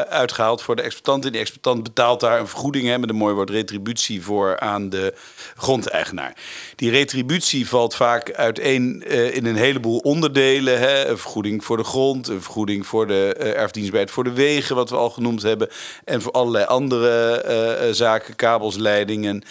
uitgehaald 0.07 0.61
voor 0.61 0.75
de 0.75 0.81
exploitant. 0.81 1.25
En 1.25 1.31
die 1.31 1.41
exploitant 1.41 1.83
betaalt 1.83 2.19
daar 2.19 2.39
een 2.39 2.47
vergoeding, 2.47 2.87
hè, 2.87 2.97
met 2.97 3.09
een 3.09 3.15
mooi 3.15 3.33
woord 3.33 3.49
retributie 3.49 4.23
voor 4.23 4.59
aan 4.59 4.89
de 4.89 5.13
grondeigenaar. 5.55 6.33
Die 6.75 6.91
retributie 6.91 7.67
valt 7.67 7.95
vaak 7.95 8.33
uiteen 8.33 9.03
in 9.33 9.45
een 9.45 9.55
heleboel 9.55 9.97
onderdelen. 9.97 10.79
Hè. 10.79 11.07
Een 11.07 11.17
vergoeding 11.17 11.63
voor 11.63 11.77
de 11.77 11.83
grond, 11.83 12.27
een 12.27 12.41
vergoeding 12.41 12.87
voor 12.87 13.07
de 13.07 13.33
erfdienstbaarheid 13.33 14.11
voor 14.11 14.23
de 14.23 14.33
wegen, 14.33 14.75
wat 14.75 14.89
we 14.89 14.95
al 14.95 15.09
genoemd 15.09 15.41
hebben. 15.41 15.69
En 16.03 16.21
voor 16.21 16.31
allerlei 16.31 16.65
andere 16.65 17.89
zaken, 17.91 18.35
kabels, 18.35 18.75
leidingen. 18.75 19.43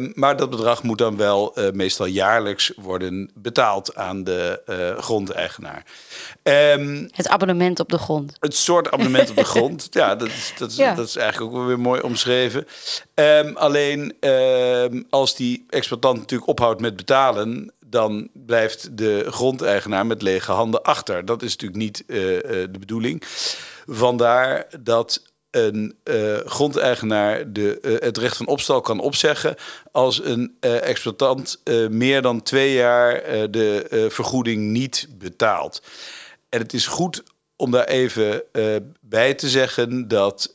Um, 0.00 0.12
maar 0.14 0.36
dat 0.36 0.50
bedrag 0.50 0.82
moet 0.82 0.98
dan 0.98 1.16
wel 1.16 1.58
uh, 1.58 1.70
meestal 1.70 2.06
jaarlijks 2.06 2.72
worden 2.76 3.30
betaald 3.34 3.94
aan 3.94 4.24
de 4.24 4.62
uh, 4.66 5.02
grondeigenaar. 5.02 5.84
Um, 6.42 7.08
het 7.12 7.28
abonnement 7.28 7.80
op 7.80 7.88
de 7.88 7.98
grond. 7.98 8.36
Het 8.40 8.56
soort 8.56 8.90
abonnement 8.90 9.30
op 9.30 9.36
de 9.36 9.44
grond. 9.54 9.86
Ja, 9.90 10.14
dat 10.16 10.28
is, 10.28 10.52
dat 10.58 10.70
is, 10.70 10.76
ja. 10.76 10.94
dat 10.94 11.06
is 11.06 11.16
eigenlijk 11.16 11.52
ook 11.52 11.58
wel 11.58 11.66
weer 11.66 11.80
mooi 11.80 12.00
omschreven. 12.00 12.66
Um, 13.14 13.56
alleen 13.56 14.14
als 15.10 15.36
die 15.36 15.64
exploitant 15.68 16.18
natuurlijk 16.18 16.50
ophoudt 16.50 16.80
met 16.80 16.96
betalen, 16.96 17.72
dan 17.90 18.28
blijft 18.32 18.96
de 18.96 19.26
grondeigenaar 19.28 20.06
met 20.06 20.22
lege 20.22 20.52
handen 20.52 20.82
achter. 20.82 21.24
Dat 21.24 21.42
is 21.42 21.50
natuurlijk 21.50 21.80
niet 21.80 22.02
uh, 22.06 22.16
de 22.46 22.78
bedoeling. 22.78 23.22
Vandaar 23.86 24.66
dat 24.80 25.22
een 25.50 25.96
uh, 26.04 26.36
grondeigenaar 26.44 27.52
de, 27.52 27.78
uh, 27.82 27.98
het 27.98 28.18
recht 28.18 28.36
van 28.36 28.46
opstal 28.46 28.80
kan 28.80 29.00
opzeggen 29.00 29.54
als 29.92 30.24
een 30.24 30.56
uh, 30.60 30.88
exploitant 30.88 31.60
meer 31.90 32.22
dan 32.22 32.42
twee 32.42 32.72
jaar 32.72 33.22
de 33.50 34.06
vergoeding 34.10 34.62
niet 34.62 35.08
betaalt. 35.10 35.82
En 36.48 36.60
het 36.60 36.72
is 36.72 36.86
goed 36.86 37.22
om 37.56 37.70
daar 37.70 37.84
even 37.84 38.42
bij 39.00 39.34
te 39.34 39.48
zeggen 39.48 40.08
dat 40.08 40.52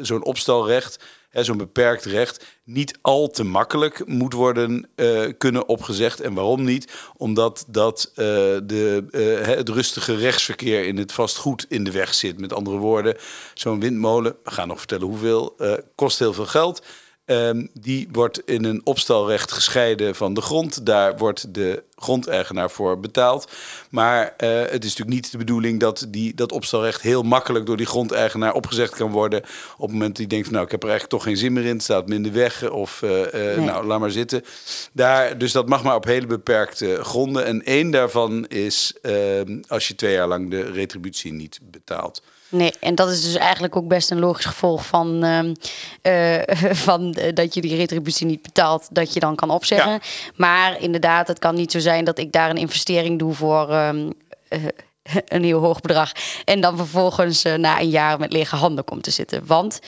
zo'n 0.00 0.24
opstalrecht 0.24 0.98
zo'n 1.32 1.56
beperkt 1.56 2.04
recht, 2.04 2.44
niet 2.64 2.98
al 3.00 3.28
te 3.28 3.44
makkelijk 3.44 4.06
moet 4.06 4.32
worden 4.32 4.88
uh, 4.96 5.28
kunnen 5.38 5.68
opgezegd. 5.68 6.20
En 6.20 6.34
waarom 6.34 6.64
niet? 6.64 6.92
Omdat 7.16 7.64
dat 7.68 8.10
uh, 8.10 8.24
de, 8.64 9.04
uh, 9.10 9.46
het 9.46 9.68
rustige 9.68 10.16
rechtsverkeer 10.16 10.84
in 10.84 10.96
het 10.96 11.12
vastgoed 11.12 11.66
in 11.68 11.84
de 11.84 11.90
weg 11.90 12.14
zit. 12.14 12.40
Met 12.40 12.52
andere 12.52 12.76
woorden, 12.76 13.16
zo'n 13.54 13.80
windmolen, 13.80 14.36
we 14.44 14.50
gaan 14.50 14.68
nog 14.68 14.78
vertellen 14.78 15.06
hoeveel, 15.06 15.56
kost 15.94 16.18
heel 16.18 16.32
veel 16.32 16.46
geld. 16.46 16.82
Ehm, 17.24 17.66
die 17.72 18.08
wordt 18.12 18.40
in 18.44 18.64
een 18.64 18.80
opstalrecht 18.84 19.52
gescheiden 19.52 20.14
van 20.14 20.34
de 20.34 20.40
grond. 20.40 20.86
Daar 20.86 21.16
wordt 21.16 21.54
de 21.54 21.82
grondeigenaar 21.96 22.70
voor 22.70 23.00
betaald. 23.00 23.50
Maar 23.90 24.34
eh, 24.36 24.48
het 24.48 24.84
is 24.84 24.96
natuurlijk 24.96 25.08
niet 25.08 25.30
de 25.30 25.38
bedoeling 25.38 25.80
dat 25.80 26.06
die, 26.08 26.34
dat 26.34 26.52
opstalrecht 26.52 27.02
heel 27.02 27.22
makkelijk 27.22 27.66
door 27.66 27.76
die 27.76 27.86
grondeigenaar 27.86 28.54
opgezegd 28.54 28.94
kan 28.94 29.10
worden. 29.10 29.40
Op 29.76 29.80
het 29.80 29.90
moment 29.90 30.08
dat 30.08 30.16
hij 30.16 30.26
denkt, 30.26 30.44
van, 30.44 30.54
nou, 30.54 30.66
ik 30.66 30.72
heb 30.72 30.82
er 30.82 30.88
eigenlijk 30.88 31.18
toch 31.18 31.28
geen 31.28 31.40
zin 31.42 31.52
meer 31.52 31.64
in, 31.64 31.74
het 31.74 31.82
staat 31.82 32.08
me 32.08 32.14
in 32.14 32.22
de 32.22 32.30
weg. 32.30 32.70
Of 32.70 33.02
eh, 33.02 33.54
eh, 33.54 33.62
nou, 33.62 33.86
laat 33.86 34.00
maar 34.00 34.10
zitten. 34.10 34.44
Daar, 34.92 35.38
dus 35.38 35.52
dat 35.52 35.68
mag 35.68 35.82
maar 35.82 35.96
op 35.96 36.04
hele 36.04 36.26
beperkte 36.26 36.98
gronden. 37.02 37.44
En 37.44 37.62
één 37.64 37.90
daarvan 37.90 38.46
is 38.46 38.94
ehm, 39.02 39.60
als 39.68 39.88
je 39.88 39.94
twee 39.94 40.12
jaar 40.12 40.28
lang 40.28 40.50
de 40.50 40.62
retributie 40.62 41.32
niet 41.32 41.58
betaalt. 41.62 42.22
Nee, 42.52 42.72
en 42.80 42.94
dat 42.94 43.10
is 43.10 43.22
dus 43.22 43.34
eigenlijk 43.34 43.76
ook 43.76 43.88
best 43.88 44.10
een 44.10 44.18
logisch 44.18 44.44
gevolg 44.44 44.86
van, 44.86 45.24
ehm, 45.24 45.54
eh, 46.02 46.56
van 46.86 47.16
uh, 47.18 47.24
dat 47.34 47.54
je 47.54 47.60
die 47.60 47.76
retributie 47.76 48.26
niet 48.26 48.42
betaalt, 48.42 48.88
dat 48.90 49.14
je 49.14 49.20
dan 49.20 49.34
kan 49.34 49.50
opzeggen. 49.50 50.00
Maar 50.36 50.80
inderdaad, 50.80 51.28
het 51.28 51.38
kan 51.38 51.54
niet 51.54 51.72
zo 51.72 51.78
zijn 51.78 52.04
dat 52.04 52.18
ik 52.18 52.32
daar 52.32 52.50
een 52.50 52.56
investering 52.56 53.18
doe 53.18 53.34
voor 53.34 53.74
um, 53.74 54.12
uh, 54.48 54.64
een 55.24 55.44
heel 55.44 55.60
hoog 55.60 55.80
bedrag. 55.80 56.12
En 56.44 56.60
dan 56.60 56.76
vervolgens 56.76 57.42
na 57.42 57.80
een 57.80 57.90
jaar 57.90 58.18
met 58.18 58.32
lege 58.32 58.56
handen 58.56 58.84
komt 58.84 59.02
te 59.02 59.10
zitten. 59.10 59.46
Want 59.46 59.80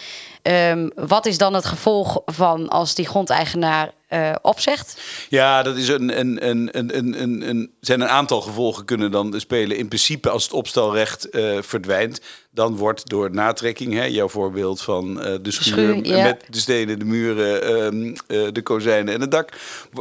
um, 0.53 0.91
wat 0.95 1.27
is 1.27 1.39
dan 1.39 1.55
het 1.55 1.65
gevolg 1.65 2.23
van 2.27 2.69
als 2.69 2.95
die 2.95 3.07
grondeigenaar 3.07 3.93
uh, 4.11 4.35
opzegt? 4.43 5.01
Ja, 5.29 5.63
dat 5.63 5.77
is 5.77 5.89
een, 5.89 6.19
een, 6.19 6.49
een, 6.49 6.69
een, 6.79 7.23
een, 7.23 7.49
een, 7.49 7.71
zijn 7.81 8.01
een 8.01 8.09
aantal 8.09 8.41
gevolgen 8.41 8.85
kunnen 8.85 9.11
dan 9.11 9.35
spelen. 9.37 9.77
In 9.77 9.89
principe, 9.89 10.31
als 10.31 10.43
het 10.43 10.53
opstalrecht 10.53 11.29
uh, 11.31 11.59
verdwijnt, 11.61 12.21
dan 12.51 12.77
wordt 12.77 13.09
door 13.09 13.31
natrekking, 13.31 13.93
hè, 13.93 14.05
jouw 14.05 14.29
voorbeeld 14.29 14.81
van 14.81 15.19
uh, 15.19 15.35
de 15.43 15.51
schuur, 15.51 16.07
ja. 16.07 16.23
met 16.23 16.45
de 16.49 16.59
stenen, 16.59 16.99
de 16.99 17.05
muren, 17.05 17.73
um, 17.85 18.15
de 18.27 18.63
kozijnen 18.63 19.15
en 19.15 19.21
het 19.21 19.31
dak, 19.31 19.49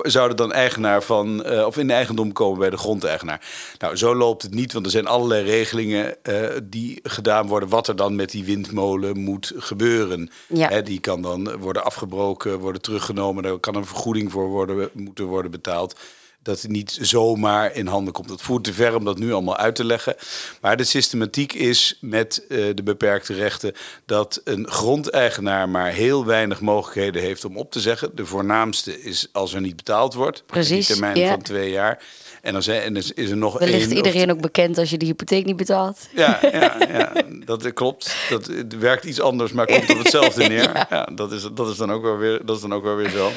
zouden 0.01 0.37
dan 0.37 0.51
eigenaar 0.51 1.03
van, 1.03 1.45
of 1.65 1.77
in 1.77 1.87
de 1.87 1.93
eigendom 1.93 2.31
komen 2.31 2.59
bij 2.59 2.69
de 2.69 2.77
grondeigenaar. 2.77 3.41
Nou, 3.79 3.95
zo 3.95 4.15
loopt 4.15 4.41
het 4.41 4.53
niet, 4.53 4.73
want 4.73 4.85
er 4.85 4.91
zijn 4.91 5.07
allerlei 5.07 5.43
regelingen 5.43 6.15
die 6.63 6.99
gedaan 7.03 7.47
worden, 7.47 7.69
wat 7.69 7.87
er 7.87 7.95
dan 7.95 8.15
met 8.15 8.31
die 8.31 8.43
windmolen 8.43 9.19
moet 9.19 9.51
gebeuren. 9.57 10.29
Ja. 10.47 10.69
Hè, 10.69 10.83
die 10.83 10.99
kan 10.99 11.21
dan 11.21 11.57
worden 11.57 11.83
afgebroken, 11.83 12.59
worden 12.59 12.81
teruggenomen, 12.81 13.43
daar 13.43 13.59
kan 13.59 13.75
een 13.75 13.85
vergoeding 13.85 14.31
voor 14.31 14.47
worden, 14.47 14.89
moeten 14.93 15.25
worden 15.25 15.51
betaald. 15.51 15.99
Dat 16.41 16.61
het 16.61 16.71
niet 16.71 16.97
zomaar 17.01 17.75
in 17.75 17.87
handen 17.87 18.13
komt. 18.13 18.27
Dat 18.27 18.41
voert 18.41 18.63
te 18.63 18.73
ver 18.73 18.95
om 18.95 19.05
dat 19.05 19.17
nu 19.17 19.33
allemaal 19.33 19.57
uit 19.57 19.75
te 19.75 19.85
leggen. 19.85 20.15
Maar 20.61 20.77
de 20.77 20.83
systematiek 20.83 21.53
is 21.53 21.97
met 22.01 22.45
uh, 22.49 22.69
de 22.75 22.83
beperkte 22.83 23.33
rechten 23.33 23.73
dat 24.05 24.41
een 24.43 24.67
grondeigenaar 24.69 25.69
maar 25.69 25.91
heel 25.91 26.25
weinig 26.25 26.61
mogelijkheden 26.61 27.21
heeft 27.21 27.45
om 27.45 27.57
op 27.57 27.71
te 27.71 27.79
zeggen. 27.79 28.15
De 28.15 28.25
voornaamste 28.25 29.01
is 29.01 29.27
als 29.31 29.53
er 29.53 29.61
niet 29.61 29.75
betaald 29.75 30.13
wordt. 30.13 30.43
Precies. 30.45 30.87
Die 30.87 30.95
termijn 30.95 31.17
ja. 31.17 31.29
van 31.29 31.41
twee 31.41 31.69
jaar. 31.69 32.03
En 32.43 32.53
dan 32.53 32.63
zijn, 32.63 32.95
is, 32.95 33.11
is 33.11 33.29
er 33.29 33.37
nog 33.37 33.59
één. 33.59 33.69
ligt 33.69 33.91
iedereen 33.91 34.31
ook 34.31 34.41
bekend 34.41 34.77
als 34.77 34.89
je 34.89 34.97
die 34.97 35.07
hypotheek 35.07 35.45
niet 35.45 35.55
betaalt. 35.55 36.07
Ja, 36.15 36.39
ja, 36.41 36.75
ja 36.79 37.13
dat 37.45 37.73
klopt. 37.73 38.15
Dat 38.29 38.45
het 38.45 38.77
werkt 38.77 39.03
iets 39.03 39.19
anders, 39.19 39.51
maar 39.51 39.65
komt 39.65 39.89
op 39.89 39.97
hetzelfde 39.97 40.47
neer. 40.47 40.73
ja. 40.73 40.87
ja, 40.89 41.05
dat, 41.05 41.31
is, 41.31 41.47
dat, 41.53 41.69
is 41.69 41.77
dan 41.77 41.91
ook 41.91 42.01
wel 42.01 42.17
weer, 42.17 42.45
dat 42.45 42.55
is 42.55 42.61
dan 42.61 42.73
ook 42.73 42.83
wel 42.83 42.95
weer 42.95 43.09
zo. 43.09 43.31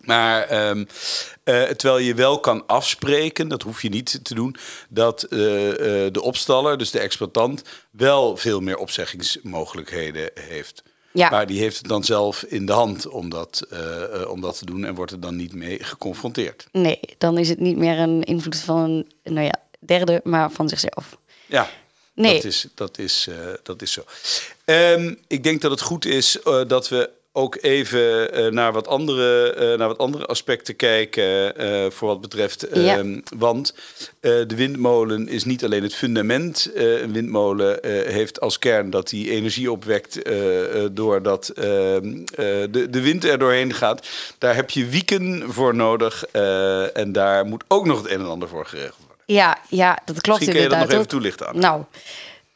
Maar 0.00 0.68
um, 0.68 0.78
uh, 1.44 1.62
terwijl 1.62 1.98
je 1.98 2.14
wel 2.14 2.40
kan 2.40 2.66
afspreken, 2.66 3.48
dat 3.48 3.62
hoef 3.62 3.82
je 3.82 3.88
niet 3.88 4.24
te 4.24 4.34
doen, 4.34 4.56
dat 4.88 5.26
uh, 5.30 5.66
uh, 5.66 5.76
de 6.12 6.22
opstaller, 6.22 6.78
dus 6.78 6.90
de 6.90 6.98
exploitant, 6.98 7.62
wel 7.90 8.36
veel 8.36 8.60
meer 8.60 8.76
opzeggingsmogelijkheden 8.76 10.30
heeft. 10.34 10.82
Ja. 11.16 11.30
Maar 11.30 11.46
die 11.46 11.60
heeft 11.60 11.76
het 11.76 11.88
dan 11.88 12.04
zelf 12.04 12.42
in 12.42 12.66
de 12.66 12.72
hand 12.72 13.06
om 13.06 13.28
dat, 13.28 13.66
om 14.28 14.40
dat 14.40 14.58
te 14.58 14.64
doen 14.64 14.84
en 14.84 14.94
wordt 14.94 15.12
er 15.12 15.20
dan 15.20 15.36
niet 15.36 15.54
mee 15.54 15.84
geconfronteerd. 15.84 16.66
Nee, 16.72 17.00
dan 17.18 17.38
is 17.38 17.48
het 17.48 17.60
niet 17.60 17.76
meer 17.76 17.98
een 17.98 18.22
invloed 18.22 18.56
van 18.56 19.04
een 19.22 19.32
nou 19.32 19.46
ja, 19.46 19.54
derde, 19.78 20.20
maar 20.24 20.50
van 20.50 20.68
zichzelf. 20.68 21.16
Ja, 21.46 21.70
nee. 22.14 22.34
dat, 22.34 22.44
is, 22.44 22.66
dat, 22.74 22.98
is, 22.98 23.28
dat 23.62 23.82
is 23.82 23.92
zo. 23.92 24.04
Um, 24.64 25.18
ik 25.26 25.42
denk 25.42 25.60
dat 25.60 25.70
het 25.70 25.80
goed 25.80 26.04
is 26.04 26.38
dat 26.66 26.88
we 26.88 27.10
ook 27.36 27.58
even 27.60 28.38
uh, 28.40 28.52
naar, 28.52 28.72
wat 28.72 28.88
andere, 28.88 29.56
uh, 29.58 29.78
naar 29.78 29.88
wat 29.88 29.98
andere 29.98 30.26
aspecten 30.26 30.76
kijken 30.76 31.62
uh, 31.62 31.90
voor 31.90 32.08
wat 32.08 32.20
betreft. 32.20 32.66
Ja. 32.72 32.98
Ehm, 32.98 33.20
want 33.38 33.74
de 34.20 34.54
windmolen 34.56 35.28
is 35.28 35.44
niet 35.44 35.64
alleen 35.64 35.82
het 35.82 35.94
fundament. 35.94 36.70
een 36.74 37.12
windmolen 37.12 37.78
heeft 38.12 38.40
als 38.40 38.58
kern 38.58 38.90
dat 38.90 39.08
die 39.08 39.30
energie 39.30 39.70
opwekt 39.70 40.20
doordat 40.92 41.48
ehm, 41.48 42.24
de, 42.70 42.86
de 42.90 43.00
wind 43.00 43.24
er 43.24 43.38
doorheen 43.38 43.74
gaat. 43.74 44.06
Daar 44.38 44.54
heb 44.54 44.70
je 44.70 44.86
wieken 44.86 45.52
voor 45.52 45.74
nodig 45.74 46.26
en 46.92 47.12
daar 47.12 47.46
moet 47.46 47.64
ook 47.68 47.86
nog 47.86 48.02
het 48.02 48.10
een 48.10 48.20
en 48.20 48.28
ander 48.28 48.48
voor 48.48 48.66
geregeld 48.66 48.98
worden. 49.06 49.24
Ja, 49.26 49.58
ja 49.68 49.98
dat 50.04 50.20
klopt 50.20 50.38
Misschien 50.38 50.52
kun 50.52 50.62
je 50.62 50.68
dat 50.68 50.78
nog 50.78 50.90
even 50.90 51.08
toelichten 51.08 51.46
aan. 51.48 51.58
Nou, 51.58 51.82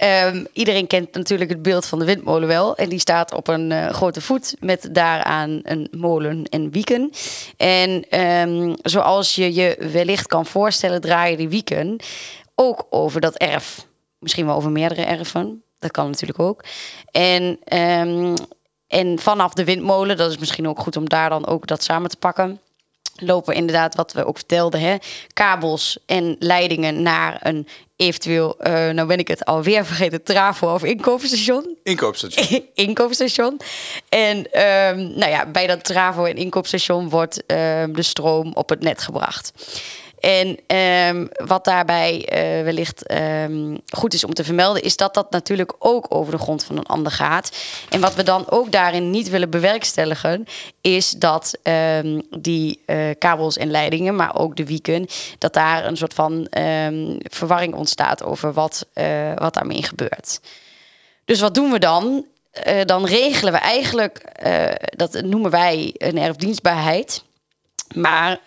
Um, 0.02 0.46
iedereen 0.52 0.86
kent 0.86 1.14
natuurlijk 1.14 1.50
het 1.50 1.62
beeld 1.62 1.86
van 1.86 1.98
de 1.98 2.04
windmolen 2.04 2.48
wel. 2.48 2.76
En 2.76 2.88
die 2.88 2.98
staat 2.98 3.34
op 3.34 3.48
een 3.48 3.70
uh, 3.70 3.88
grote 3.88 4.20
voet 4.20 4.56
met 4.60 4.88
daaraan 4.92 5.60
een 5.62 5.88
molen 5.90 6.44
en 6.44 6.70
wieken. 6.70 7.10
En 7.56 8.20
um, 8.20 8.74
zoals 8.82 9.34
je 9.34 9.54
je 9.54 9.88
wellicht 9.92 10.26
kan 10.26 10.46
voorstellen, 10.46 11.00
draaien 11.00 11.38
die 11.38 11.48
wieken 11.48 11.96
ook 12.54 12.86
over 12.90 13.20
dat 13.20 13.36
erf. 13.36 13.86
Misschien 14.18 14.46
wel 14.46 14.54
over 14.54 14.70
meerdere 14.70 15.02
erven. 15.02 15.62
Dat 15.78 15.90
kan 15.90 16.06
natuurlijk 16.06 16.38
ook. 16.38 16.64
En, 17.10 17.58
um, 17.78 18.34
en 18.86 19.18
vanaf 19.18 19.52
de 19.52 19.64
windmolen, 19.64 20.16
dat 20.16 20.30
is 20.30 20.38
misschien 20.38 20.68
ook 20.68 20.80
goed 20.80 20.96
om 20.96 21.08
daar 21.08 21.28
dan 21.28 21.46
ook 21.46 21.66
dat 21.66 21.82
samen 21.82 22.10
te 22.10 22.16
pakken 22.16 22.60
lopen 23.20 23.54
inderdaad, 23.54 23.94
wat 23.94 24.12
we 24.12 24.24
ook 24.24 24.36
vertelden, 24.36 24.80
hè, 24.80 24.96
kabels 25.32 25.98
en 26.06 26.36
leidingen 26.38 27.02
naar 27.02 27.38
een 27.42 27.66
eventueel, 27.96 28.56
uh, 28.60 28.88
nou 28.88 29.08
ben 29.08 29.18
ik 29.18 29.28
het 29.28 29.44
alweer 29.44 29.84
vergeten, 29.86 30.22
trafo 30.22 30.74
of 30.74 30.84
inkoopstation. 30.84 31.76
Inkoopstation. 31.82 32.64
inkoopstation. 32.74 33.60
En 34.08 34.36
um, 34.36 35.18
nou 35.18 35.30
ja, 35.30 35.46
bij 35.46 35.66
dat 35.66 35.84
trafo 35.84 36.24
en 36.24 36.36
inkoopstation 36.36 37.08
wordt 37.08 37.42
um, 37.46 37.94
de 37.94 38.02
stroom 38.02 38.52
op 38.54 38.68
het 38.68 38.80
net 38.80 39.02
gebracht. 39.02 39.52
En 40.20 40.58
um, 40.76 41.28
wat 41.46 41.64
daarbij 41.64 42.14
uh, 42.14 42.64
wellicht 42.64 43.12
um, 43.12 43.80
goed 43.88 44.14
is 44.14 44.24
om 44.24 44.34
te 44.34 44.44
vermelden, 44.44 44.82
is 44.82 44.96
dat 44.96 45.14
dat 45.14 45.30
natuurlijk 45.30 45.74
ook 45.78 46.06
over 46.08 46.32
de 46.32 46.38
grond 46.38 46.64
van 46.64 46.76
een 46.76 46.86
ander 46.86 47.12
gaat. 47.12 47.56
En 47.88 48.00
wat 48.00 48.14
we 48.14 48.22
dan 48.22 48.50
ook 48.50 48.72
daarin 48.72 49.10
niet 49.10 49.28
willen 49.28 49.50
bewerkstelligen, 49.50 50.46
is 50.80 51.10
dat 51.10 51.58
um, 51.62 52.22
die 52.40 52.80
uh, 52.86 53.10
kabels 53.18 53.56
en 53.56 53.70
leidingen, 53.70 54.16
maar 54.16 54.36
ook 54.36 54.56
de 54.56 54.64
wieken, 54.64 55.06
dat 55.38 55.52
daar 55.52 55.86
een 55.86 55.96
soort 55.96 56.14
van 56.14 56.46
verwarring 57.18 57.74
ontstaat 57.74 58.22
over 58.22 58.52
wat, 58.52 58.86
uh, 58.94 59.32
wat 59.34 59.54
daarmee 59.54 59.82
gebeurt. 59.82 60.40
Dus 61.24 61.40
wat 61.40 61.54
doen 61.54 61.70
we 61.70 61.78
dan? 61.78 62.24
dan 62.84 63.06
regelen 63.06 63.52
we 63.52 63.58
eigenlijk, 63.58 64.24
dat 64.96 65.22
noemen 65.22 65.50
wij 65.50 65.94
een 65.98 66.18
erfdienstbaarheid. 66.18 67.22
Maar 67.94 68.38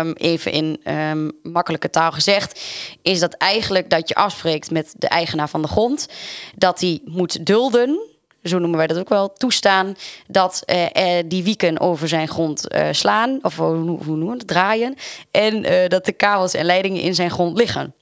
um, 0.00 0.12
even 0.12 0.52
in 0.52 0.80
um, 0.92 1.32
makkelijke 1.42 1.90
taal 1.90 2.12
gezegd, 2.12 2.60
is 3.02 3.20
dat 3.20 3.32
eigenlijk 3.34 3.90
dat 3.90 4.08
je 4.08 4.14
afspreekt 4.14 4.70
met 4.70 4.94
de 4.98 5.08
eigenaar 5.08 5.48
van 5.48 5.62
de 5.62 5.68
grond 5.68 6.08
dat 6.56 6.80
hij 6.80 7.00
moet 7.04 7.46
dulden. 7.46 8.08
Zo 8.42 8.58
noemen 8.58 8.78
wij 8.78 8.86
dat 8.86 8.98
ook 8.98 9.08
wel, 9.08 9.32
toestaan 9.32 9.96
dat 10.26 10.62
uh, 10.66 11.18
die 11.26 11.42
wieken 11.42 11.80
over 11.80 12.08
zijn 12.08 12.28
grond 12.28 12.74
uh, 12.74 12.88
slaan, 12.90 13.38
of 13.42 13.56
hoe, 13.56 13.74
hoe 13.74 14.04
noemen 14.04 14.26
we 14.26 14.32
het, 14.32 14.46
draaien, 14.46 14.94
en 15.30 15.88
dat 15.88 16.04
de 16.04 16.12
kabels 16.12 16.54
en 16.54 16.64
leidingen 16.64 17.02
in 17.02 17.14
zijn 17.14 17.30
grond 17.30 17.56
liggen. 17.58 17.94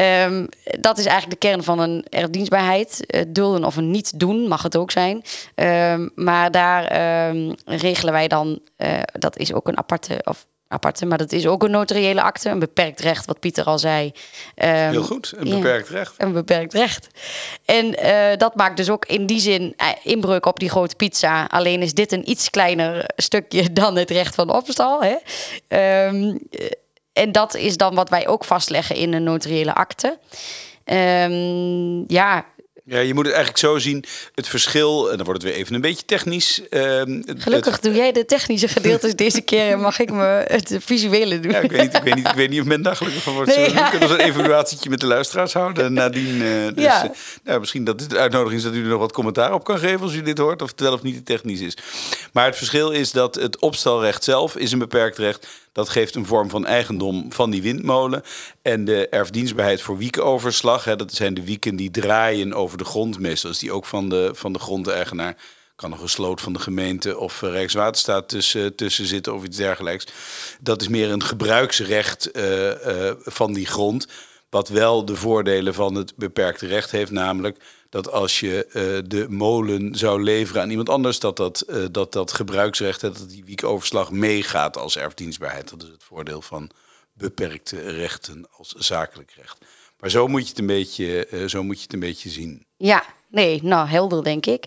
Um, 0.00 0.48
dat 0.80 0.98
is 0.98 1.06
eigenlijk 1.06 1.40
de 1.40 1.48
kern 1.48 1.62
van 1.62 1.78
een 1.78 2.06
erfdienstbaarheid. 2.10 3.04
Uh, 3.06 3.20
dulden 3.28 3.64
of 3.64 3.76
een 3.76 3.90
niet 3.90 4.18
doen 4.18 4.48
mag 4.48 4.62
het 4.62 4.76
ook 4.76 4.90
zijn. 4.90 5.22
Um, 5.54 6.10
maar 6.14 6.50
daar 6.50 7.28
um, 7.28 7.54
regelen 7.64 8.12
wij 8.12 8.28
dan, 8.28 8.60
uh, 8.78 8.88
dat 9.12 9.36
is 9.36 9.52
ook 9.52 9.68
een 9.68 9.78
aparte, 9.78 10.20
of 10.24 10.46
aparte, 10.68 11.06
maar 11.06 11.18
dat 11.18 11.32
is 11.32 11.46
ook 11.46 11.62
een 11.62 11.70
notariële 11.70 12.22
akte, 12.22 12.48
een 12.48 12.58
beperkt 12.58 13.00
recht, 13.00 13.26
wat 13.26 13.40
Pieter 13.40 13.64
al 13.64 13.78
zei. 13.78 14.12
Heel 14.54 15.02
goed, 15.02 15.32
een 15.36 15.50
beperkt 15.50 15.88
recht. 15.88 16.14
Een 16.16 16.32
beperkt 16.32 16.72
recht. 16.72 17.08
En 17.64 17.86
uh, 17.86 18.36
dat 18.36 18.54
maakt 18.54 18.76
dus 18.76 18.90
ook 18.90 19.06
in 19.06 19.26
die 19.26 19.40
zin 19.40 19.76
inbreuk 20.02 20.46
op 20.46 20.58
die 20.58 20.70
grote 20.70 20.96
pizza. 20.96 21.44
Alleen 21.44 21.82
is 21.82 21.94
dit 21.94 22.12
een 22.12 22.30
iets 22.30 22.50
kleiner 22.50 23.04
stukje 23.16 23.72
dan 23.82 23.96
het 23.96 24.10
recht 24.10 24.34
van 24.34 24.50
opstal. 24.50 25.02
Hè? 25.02 25.16
En 27.18 27.32
dat 27.32 27.54
is 27.56 27.76
dan 27.76 27.94
wat 27.94 28.08
wij 28.08 28.26
ook 28.28 28.44
vastleggen 28.44 28.96
in 28.96 29.12
een 29.12 29.22
notariële 29.22 29.74
akte. 29.74 30.18
Um, 30.84 32.04
ja, 32.06 32.44
Ja, 32.84 32.98
je 32.98 33.14
moet 33.14 33.24
het 33.24 33.34
eigenlijk 33.34 33.64
zo 33.64 33.78
zien. 33.78 34.04
Het 34.34 34.48
verschil, 34.48 35.10
en 35.10 35.16
dan 35.16 35.26
wordt 35.26 35.42
het 35.42 35.50
weer 35.52 35.60
even 35.60 35.74
een 35.74 35.80
beetje 35.80 36.04
technisch. 36.04 36.62
ehm, 36.70 37.22
Gelukkig 37.36 37.72
het- 37.72 37.82
doe 37.82 37.94
jij 37.94 38.12
de 38.12 38.24
technische 38.24 38.68
gedeeltes 38.68 39.14
deze 39.14 39.40
keer 39.40 39.70
en 39.70 39.80
mag 39.80 39.98
ik 39.98 40.10
me 40.12 40.44
het 40.46 40.76
visuele 40.80 41.40
doen. 41.40 41.52
ja, 41.52 41.58
ik 41.58 41.70
weet, 41.70 41.82
niet, 41.82 41.94
ik, 41.94 42.02
weet 42.02 42.14
niet, 42.14 42.26
ik 42.28 42.34
weet 42.34 42.50
niet 42.50 42.60
of 42.60 42.66
men 42.66 42.82
daar 42.82 42.96
gelukkig 42.96 43.22
van 43.22 43.34
wordt. 43.34 43.56
Nee, 43.56 43.66
we- 43.66 43.72
ja. 43.72 43.88
kunnen 43.90 44.08
we 44.08 44.14
een 44.14 44.20
evaluatietje 44.28 44.90
met 44.90 45.00
de 45.00 45.06
luisteraars 45.06 45.52
houden. 45.52 45.84
En 45.84 45.92
nadien, 45.92 46.42
eh, 46.42 46.48
dus, 46.74 46.84
Ja. 46.84 47.04
eh, 47.04 47.10
nou, 47.44 47.60
misschien 47.60 47.84
dat 47.84 47.98
dit 47.98 48.10
de 48.10 48.18
uitnodiging 48.18 48.58
is 48.60 48.66
dat 48.66 48.74
u 48.74 48.82
er 48.82 48.88
nog 48.88 48.98
wat 49.00 49.12
commentaar 49.12 49.52
op 49.54 49.64
kan 49.64 49.78
geven 49.78 50.00
als 50.00 50.14
u 50.14 50.22
dit 50.22 50.38
hoort. 50.38 50.62
Of 50.62 50.70
het 50.70 50.80
wel 50.80 50.92
of 50.92 51.02
niet 51.02 51.14
te 51.16 51.22
technisch 51.22 51.60
is. 51.60 51.76
Maar 52.32 52.46
het 52.46 52.56
verschil 52.56 52.90
is 52.90 53.10
dat 53.12 53.34
het 53.34 53.58
opstalrecht 53.60 54.24
zelf 54.24 54.56
is 54.56 54.72
een 54.72 54.78
beperkt 54.78 55.18
recht. 55.18 55.46
Dat 55.78 55.88
geeft 55.88 56.14
een 56.14 56.26
vorm 56.26 56.50
van 56.50 56.66
eigendom 56.66 57.32
van 57.32 57.50
die 57.50 57.62
windmolen. 57.62 58.22
En 58.62 58.84
de 58.84 59.08
erfdienstbaarheid 59.08 59.80
voor 59.80 59.96
wiekoverslag. 59.96 60.84
Hè, 60.84 60.96
dat 60.96 61.12
zijn 61.12 61.34
de 61.34 61.44
wieken 61.44 61.76
die 61.76 61.90
draaien 61.90 62.54
over 62.54 62.78
de 62.78 62.84
grond. 62.84 63.18
Meestal 63.18 63.50
is 63.50 63.58
die 63.58 63.72
ook 63.72 63.86
van 63.86 64.08
de, 64.08 64.30
van 64.32 64.52
de 64.52 64.58
grondeigenaar. 64.58 65.36
Kan 65.76 65.90
nog 65.90 66.02
een 66.02 66.08
sloot 66.08 66.40
van 66.40 66.52
de 66.52 66.58
gemeente 66.58 67.18
of 67.18 67.42
eh, 67.42 67.50
Rijkswaterstaat 67.50 68.28
tussen, 68.28 68.74
tussen 68.74 69.06
zitten 69.06 69.34
of 69.34 69.44
iets 69.44 69.56
dergelijks. 69.56 70.06
Dat 70.60 70.80
is 70.80 70.88
meer 70.88 71.10
een 71.10 71.22
gebruiksrecht 71.22 72.30
eh, 72.30 73.08
eh, 73.08 73.16
van 73.18 73.52
die 73.52 73.66
grond. 73.66 74.06
Wat 74.50 74.68
wel 74.68 75.04
de 75.04 75.16
voordelen 75.16 75.74
van 75.74 75.94
het 75.94 76.12
beperkte 76.16 76.66
recht 76.66 76.90
heeft, 76.90 77.10
namelijk 77.10 77.56
dat 77.88 78.10
als 78.12 78.40
je 78.40 78.66
eh, 78.66 79.08
de 79.08 79.26
molen 79.28 79.94
zou 79.94 80.22
leveren 80.22 80.62
aan 80.62 80.70
iemand 80.70 80.88
anders, 80.88 81.18
dat 81.18 81.36
dat, 81.36 81.60
eh, 81.60 81.84
dat, 81.90 82.12
dat 82.12 82.32
gebruiksrecht, 82.32 83.00
dat 83.00 83.24
die 83.28 83.44
wiekoverslag 83.44 84.10
meegaat 84.10 84.76
als 84.76 84.96
erfdienstbaarheid. 84.96 85.70
Dat 85.70 85.82
is 85.82 85.88
het 85.88 86.04
voordeel 86.04 86.42
van 86.42 86.70
beperkte 87.12 87.90
rechten 87.90 88.46
als 88.56 88.72
zakelijk 88.72 89.32
recht. 89.36 89.58
Maar 90.00 90.10
zo 90.10 90.26
moet 90.28 90.42
je 90.42 90.48
het 90.48 90.58
een 90.58 90.66
beetje, 90.66 91.26
eh, 91.26 91.44
zo 91.46 91.62
moet 91.62 91.76
je 91.76 91.82
het 91.82 91.92
een 91.92 92.00
beetje 92.00 92.28
zien. 92.30 92.66
Ja, 92.76 93.02
nee, 93.30 93.60
nou 93.62 93.88
helder 93.88 94.24
denk 94.24 94.46
ik. 94.46 94.64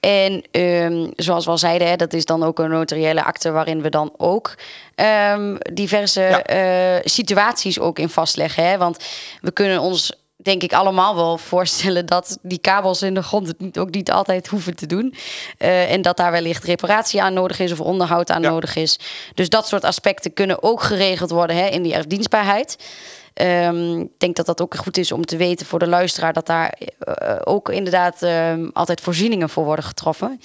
En 0.00 0.42
ehm, 0.50 1.10
zoals 1.16 1.44
we 1.44 1.50
al 1.50 1.58
zeiden, 1.58 1.88
hè, 1.88 1.96
dat 1.96 2.12
is 2.12 2.24
dan 2.24 2.42
ook 2.42 2.58
een 2.58 2.70
notariële 2.70 3.24
akte 3.24 3.50
waarin 3.50 3.82
we 3.82 3.88
dan 3.88 4.14
ook 4.16 4.54
ehm, 4.94 5.56
diverse 5.72 6.20
Ja. 6.20 7.00
situaties 7.04 7.78
ook 7.78 7.98
in 7.98 8.08
vastleggen. 8.08 8.64
Hè? 8.68 8.78
Want 8.78 9.04
we 9.40 9.50
kunnen 9.50 9.80
ons 9.80 10.12
denk 10.42 10.62
ik 10.62 10.72
allemaal 10.72 11.14
wel 11.14 11.38
voorstellen 11.38 12.06
dat 12.06 12.38
die 12.42 12.58
kabels 12.58 13.02
in 13.02 13.14
de 13.14 13.22
grond 13.22 13.46
het 13.58 13.78
ook 13.78 13.90
niet 13.90 14.10
altijd 14.10 14.46
hoeven 14.48 14.76
te 14.76 14.86
doen. 14.86 15.14
Eh, 15.58 15.92
en 15.92 16.02
dat 16.02 16.16
daar 16.16 16.32
wellicht 16.32 16.64
reparatie 16.64 17.22
aan 17.22 17.32
nodig 17.34 17.58
is 17.58 17.72
of 17.72 17.80
onderhoud 17.80 18.30
aan 18.30 18.42
Ja. 18.42 18.50
nodig 18.50 18.76
is. 18.76 18.98
Dus 19.34 19.48
dat 19.48 19.68
soort 19.68 19.84
aspecten 19.84 20.32
kunnen 20.32 20.62
ook 20.62 20.82
geregeld 20.82 21.30
worden 21.30 21.56
hè, 21.56 21.66
in 21.66 21.82
die 21.82 21.94
erfdienstbaarheid. 21.94 22.76
Ehm, 23.34 24.00
ik 24.00 24.18
denk 24.18 24.36
dat 24.36 24.46
dat 24.46 24.60
ook 24.60 24.74
goed 24.74 24.96
is 24.96 25.12
om 25.12 25.24
te 25.24 25.36
weten 25.36 25.66
voor 25.66 25.78
de 25.78 25.86
luisteraar 25.86 26.32
dat 26.32 26.46
daar 26.46 26.78
eh, 26.98 27.36
ook 27.44 27.68
inderdaad 27.68 28.22
ehm, 28.22 28.68
altijd 28.72 29.00
voorzieningen 29.00 29.48
voor 29.48 29.64
worden 29.64 29.84
getroffen. 29.84 30.40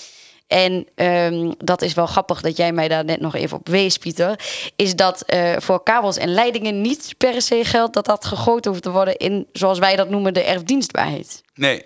En 0.48 0.88
ehm, 0.96 1.52
dat 1.58 1.82
is 1.82 1.94
wel 1.94 2.06
grappig 2.06 2.42
dat 2.42 2.58
jij 2.58 2.72
mij 2.72 2.88
daar 2.88 3.06
net 3.06 3.20
nog 3.20 3.36
even 3.36 3.58
op 3.58 3.68
wees, 3.68 3.98
Pieter. 3.98 4.40
Is 4.76 4.96
dat 4.96 5.22
eh, 5.22 5.54
voor 5.58 5.84
kabels 5.84 6.18
en 6.18 6.34
leidingen 6.34 6.82
niet 6.82 7.16
per 7.18 7.42
se 7.42 7.64
geldt 7.64 7.94
dat 7.94 8.06
dat 8.06 8.26
gegoten 8.26 8.72
hoeft 8.72 8.84
te 8.84 8.92
worden 8.92 9.18
in, 9.18 9.48
zoals 9.52 9.80
wij 9.80 9.96
dat 9.96 10.10
noemen, 10.10 10.34
de 10.34 10.44
erfdienstbaarheid. 10.44 11.44
Nee. 11.54 11.84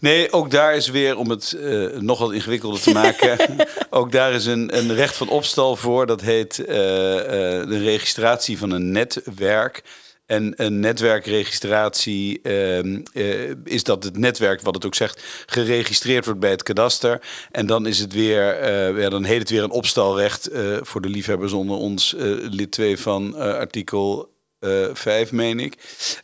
nee, 0.00 0.32
ook 0.32 0.50
daar 0.50 0.74
is 0.74 0.88
weer, 0.88 1.16
om 1.16 1.30
het 1.30 1.52
eh, 1.52 1.86
nog 1.86 2.18
wat 2.18 2.32
ingewikkelder 2.32 2.80
te 2.80 2.92
maken... 2.92 3.38
ook 3.90 4.12
daar 4.12 4.32
is 4.32 4.46
een, 4.46 4.76
een 4.76 4.94
recht 4.94 5.16
van 5.16 5.28
opstal 5.28 5.76
voor. 5.76 6.06
Dat 6.06 6.20
heet 6.20 6.58
eh, 6.58 6.66
de 6.66 7.78
registratie 7.82 8.58
van 8.58 8.70
een 8.70 8.92
netwerk. 8.92 9.82
En 10.26 10.52
een 10.56 10.80
netwerkregistratie 10.80 12.40
ehm, 12.42 13.00
eh, 13.12 13.50
is 13.64 13.84
dat 13.84 14.04
het 14.04 14.18
netwerk, 14.18 14.60
wat 14.60 14.74
het 14.74 14.86
ook 14.86 14.94
zegt, 14.94 15.22
geregistreerd 15.46 16.24
wordt 16.24 16.40
bij 16.40 16.50
het 16.50 16.62
kadaster. 16.62 17.20
En 17.50 17.66
dan 17.66 17.86
is 17.86 17.98
het 17.98 18.12
weer, 18.12 18.58
eh, 18.58 19.00
ja, 19.00 19.08
dan 19.08 19.24
heet 19.24 19.38
het 19.38 19.50
weer 19.50 19.62
een 19.62 19.70
opstalrecht 19.70 20.46
eh, 20.46 20.76
voor 20.80 21.00
de 21.00 21.08
liefhebbers 21.08 21.52
onder 21.52 21.76
ons, 21.76 22.14
lid 22.50 22.70
2 22.70 22.98
van 22.98 23.34
artikel 23.34 24.34
eh 24.58 24.84
5, 24.92 25.32
meen 25.32 25.60
ik. 25.60 25.74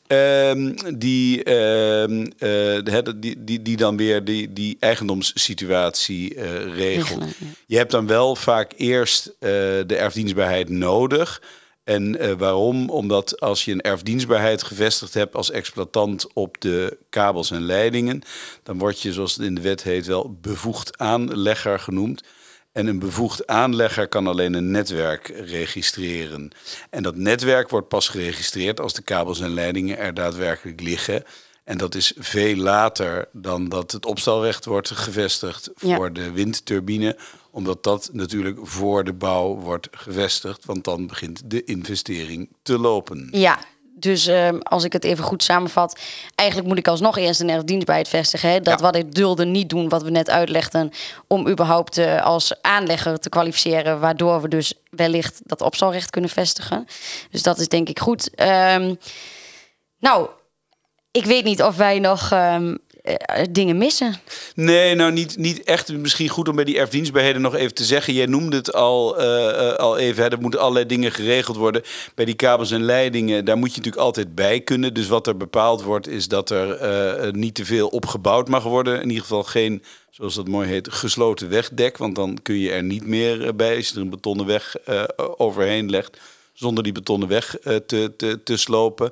Ehm, 0.07 0.75
die, 0.95 1.45
ehm, 1.45 2.27
eh, 2.39 2.99
die, 3.17 3.45
die, 3.45 3.63
die 3.63 3.77
dan 3.77 3.97
weer 3.97 4.25
die, 4.25 4.53
die 4.53 4.77
eigendomssituatie 4.81 6.41
regelt. 6.75 7.25
Je 7.67 7.77
hebt 7.77 7.91
dan 7.91 8.07
wel 8.07 8.37
vaak 8.37 8.73
eerst 8.77 9.35
de 9.39 9.97
erfdienstbaarheid 9.97 10.69
nodig. 10.69 11.43
En 11.85 12.19
eh, 12.19 12.33
waarom? 12.33 12.91
Omdat 12.91 13.41
als 13.41 13.65
je 13.65 13.73
een 13.73 13.81
erfdienstbaarheid 13.81 14.63
gevestigd 14.63 15.15
hebt 15.15 15.35
als 15.35 15.51
exploitant 15.51 16.33
op 16.33 16.61
de 16.61 16.99
kabels 17.09 17.51
en 17.51 17.63
leidingen, 17.63 18.23
dan 18.63 18.79
word 18.79 19.01
je, 19.01 19.13
zoals 19.13 19.35
het 19.35 19.47
in 19.47 19.55
de 19.55 19.61
wet 19.61 19.83
heet, 19.83 20.07
wel 20.07 20.37
bevoegd 20.41 20.99
aanlegger 20.99 21.79
genoemd. 21.79 22.23
En 22.73 22.87
een 22.87 22.99
bevoegd 22.99 23.47
aanlegger 23.47 24.09
kan 24.09 24.27
alleen 24.27 24.55
een 24.55 24.71
netwerk 24.71 25.29
registreren. 25.29 26.51
En 26.91 27.03
dat 27.03 27.17
netwerk 27.17 27.69
wordt 27.69 27.89
pas 27.89 28.09
geregistreerd 28.09 28.81
als 28.81 28.93
de 28.93 29.03
kabels 29.03 29.41
en 29.41 29.55
leidingen 29.55 29.99
er 29.99 30.15
daadwerkelijk 30.15 30.81
liggen. 30.81 31.25
En 31.65 31.79
dat 31.79 31.95
is 31.95 32.13
veel 32.19 32.57
later 32.57 33.29
dan 33.33 33.69
dat 33.69 33.93
het 33.93 34.07
opstalrecht 34.07 34.65
wordt 34.65 34.91
gevestigd 34.91 35.71
Ja. 35.77 35.97
voor 35.97 36.13
de 36.13 36.31
windturbine. 36.31 37.17
Omdat 37.51 37.83
dat 37.83 38.09
natuurlijk 38.13 38.59
voor 38.63 39.05
de 39.05 39.13
bouw 39.13 39.55
wordt 39.57 39.89
gevestigd. 39.91 40.65
Want 40.65 40.85
dan 40.85 41.07
begint 41.07 41.43
de 41.45 41.65
investering 41.65 42.49
te 42.63 42.79
lopen. 42.79 43.29
Ja, 43.31 43.59
dus 43.95 44.27
ehm, 44.27 44.59
als 44.59 44.85
ik 44.85 44.93
het 44.93 45.05
even 45.05 45.25
goed 45.25 45.43
samenvat, 45.43 45.99
eigenlijk 46.35 46.69
moet 46.69 46.79
ik 46.79 46.89
alsnog 46.89 47.17
eerst 47.19 47.41
een 47.41 47.51
erfdienstbaarheid 47.51 48.09
vestigen. 48.09 48.51
Hè? 48.51 48.61
Dat 48.61 48.79
Ja. 48.79 48.85
wat 48.85 48.97
ik 48.97 49.15
dulde 49.15 49.45
niet 49.45 49.69
doen, 49.69 49.89
wat 49.89 50.03
we 50.03 50.11
net 50.11 50.31
uitlegden, 50.31 50.91
om 51.27 51.49
überhaupt 51.49 51.99
eh, 51.99 52.23
als 52.25 52.63
aanlegger 52.63 53.19
te 53.19 53.29
kwalificeren, 53.29 54.01
waardoor 54.01 54.41
we 54.43 54.49
dus 54.49 54.75
wellicht 54.91 55.41
dat 55.45 55.61
opstalrecht 55.61 56.11
kunnen 56.11 56.31
vestigen. 56.31 56.87
Dus 57.31 57.43
dat 57.43 57.59
is 57.59 57.69
denk 57.69 57.89
ik 57.89 57.99
goed. 57.99 58.35
Ehm, 58.35 58.95
nou, 59.99 60.29
ik 61.13 61.25
weet 61.25 61.45
niet 61.45 61.63
of 61.63 61.77
wij 61.77 61.99
nog 61.99 62.31
ehm, 62.31 62.75
eh, 63.03 63.45
dingen 63.51 63.79
missen. 63.79 64.15
Nee, 64.55 64.95
nou 64.95 65.13
niet, 65.13 65.37
niet 65.37 65.63
echt. 65.63 65.93
Misschien 65.93 66.29
goed 66.29 66.49
om 66.49 66.55
bij 66.57 66.65
die 66.65 66.79
erfdienstbaarheden 66.79 67.43
nog 67.43 67.55
even 67.55 67.75
te 67.75 67.85
zeggen. 67.85 68.15
Jij 68.15 68.27
noemde 68.27 68.57
het 68.57 68.73
al, 68.73 69.19
eh, 69.19 69.69
eh, 69.69 69.77
al 69.77 69.99
even. 69.99 70.23
Hè, 70.23 70.31
er 70.31 70.41
moeten 70.41 70.61
allerlei 70.61 70.87
dingen 70.87 71.13
geregeld 71.13 71.57
worden. 71.57 71.83
Bij 72.15 72.25
die 72.25 72.35
kabels 72.35 72.71
en 72.71 72.83
leidingen, 72.83 73.45
daar 73.45 73.57
moet 73.57 73.71
je 73.71 73.77
natuurlijk 73.77 74.05
altijd 74.05 74.35
bij 74.35 74.61
kunnen. 74.61 74.95
Dus 74.95 75.09
wat 75.09 75.27
er 75.27 75.37
bepaald 75.37 75.83
wordt, 75.83 76.09
is 76.09 76.29
dat 76.29 76.51
er 76.51 77.37
niet 77.37 77.55
te 77.55 77.65
veel 77.65 77.89
opgebouwd 77.89 78.49
mag 78.49 78.63
worden. 78.63 79.01
In 79.01 79.09
ieder 79.09 79.23
geval 79.23 79.43
geen, 79.43 79.83
zoals 80.11 80.35
dat 80.35 80.49
mooi 80.49 80.69
heet, 80.69 80.93
gesloten 80.93 81.49
wegdek. 81.49 81.99
Want 81.99 82.15
dan 82.15 82.39
kun 82.43 82.59
je 82.59 82.71
er 82.71 82.83
niet 82.83 83.07
meer 83.07 83.57
bij 83.57 83.77
als 83.77 83.89
je 83.89 83.95
er 83.95 84.01
een 84.01 84.11
betonnen 84.11 84.47
weg 84.47 84.77
overheen 85.37 85.91
legt. 85.91 86.19
Zonder 86.53 86.85
die 86.85 86.93
betonnen 86.93 87.29
weg 87.29 87.59
eh, 87.59 87.77
te, 87.77 88.13
te, 88.17 88.43
te 88.43 88.57
slopen. 88.57 89.11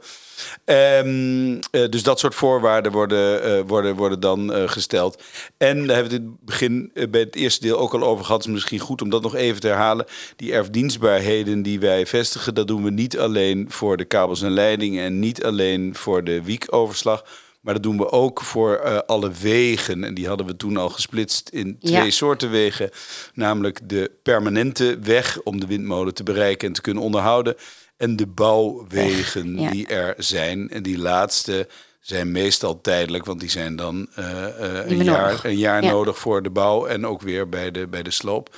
Ehm, 0.64 1.60
eh, 1.70 1.88
dus 1.88 2.02
dat 2.02 2.18
soort 2.18 2.34
voorwaarden 2.34 2.92
worden, 2.92 3.42
eh, 3.42 3.60
worden, 3.66 3.96
worden 3.96 4.20
dan 4.20 4.68
gesteld. 4.68 5.22
En 5.56 5.86
daar 5.86 5.96
hebben 5.96 6.12
we 6.12 6.18
het 6.18 6.22
in 6.22 6.30
het 6.30 6.44
begin 6.44 6.92
bij 7.10 7.20
het 7.20 7.36
eerste 7.36 7.60
deel 7.60 7.78
ook 7.78 7.94
al 7.94 8.02
over 8.02 8.24
gehad. 8.24 8.40
Het 8.40 8.48
is 8.48 8.54
misschien 8.54 8.78
goed 8.78 9.02
om 9.02 9.10
dat 9.10 9.22
nog 9.22 9.34
even 9.34 9.60
te 9.60 9.66
herhalen. 9.66 10.06
Die 10.36 10.52
erfdienstbaarheden 10.52 11.62
die 11.62 11.80
wij 11.80 12.06
vestigen, 12.06 12.54
dat 12.54 12.66
doen 12.66 12.84
we 12.84 12.90
niet 12.90 13.18
alleen 13.18 13.66
voor 13.68 13.96
de 13.96 14.04
kabels 14.04 14.42
en 14.42 14.50
leidingen 14.52 15.04
en 15.04 15.18
niet 15.18 15.44
alleen 15.44 15.94
voor 15.94 16.24
de 16.24 16.42
wiekoverslag. 16.42 17.24
Maar 17.60 17.74
dat 17.74 17.82
doen 17.82 17.96
we 17.96 18.10
ook 18.10 18.40
voor 18.42 18.74
eh, 18.74 18.98
alle 19.06 19.30
wegen. 19.30 20.04
En 20.04 20.14
die 20.14 20.28
hadden 20.28 20.46
we 20.46 20.56
toen 20.56 20.76
al 20.76 20.88
gesplitst 20.88 21.48
in 21.48 21.78
twee 21.80 22.04
Ja. 22.04 22.10
soorten 22.10 22.50
wegen. 22.50 22.90
Namelijk 23.34 23.80
de 23.88 24.10
permanente 24.22 24.98
weg 25.02 25.40
om 25.42 25.60
de 25.60 25.66
windmolen 25.66 26.14
te 26.14 26.22
bereiken 26.22 26.68
en 26.68 26.74
te 26.74 26.80
kunnen 26.80 27.02
onderhouden. 27.02 27.54
En 27.96 28.16
de 28.16 28.26
bouwwegen 28.26 29.58
ja. 29.60 29.70
die 29.70 29.86
er 29.86 30.14
zijn. 30.18 30.70
En 30.70 30.82
die 30.82 30.98
laatste 30.98 31.68
zijn 32.00 32.32
meestal 32.32 32.80
tijdelijk, 32.80 33.24
want 33.24 33.40
die 33.40 33.50
zijn 33.50 33.76
dan 33.76 34.08
eh, 34.14 34.46
eh, 34.46 34.90
een, 34.90 35.04
jaar, 35.04 35.26
nodig. 35.26 35.44
een 35.44 35.56
jaar 35.58 35.82
Ja. 35.84 35.90
nodig 35.90 36.18
voor 36.18 36.42
de 36.42 36.50
bouw 36.50 36.86
en 36.86 37.06
ook 37.06 37.22
weer 37.22 37.48
bij 37.48 37.70
de, 37.70 37.86
bij 37.88 38.02
de 38.02 38.10
sloop. 38.10 38.56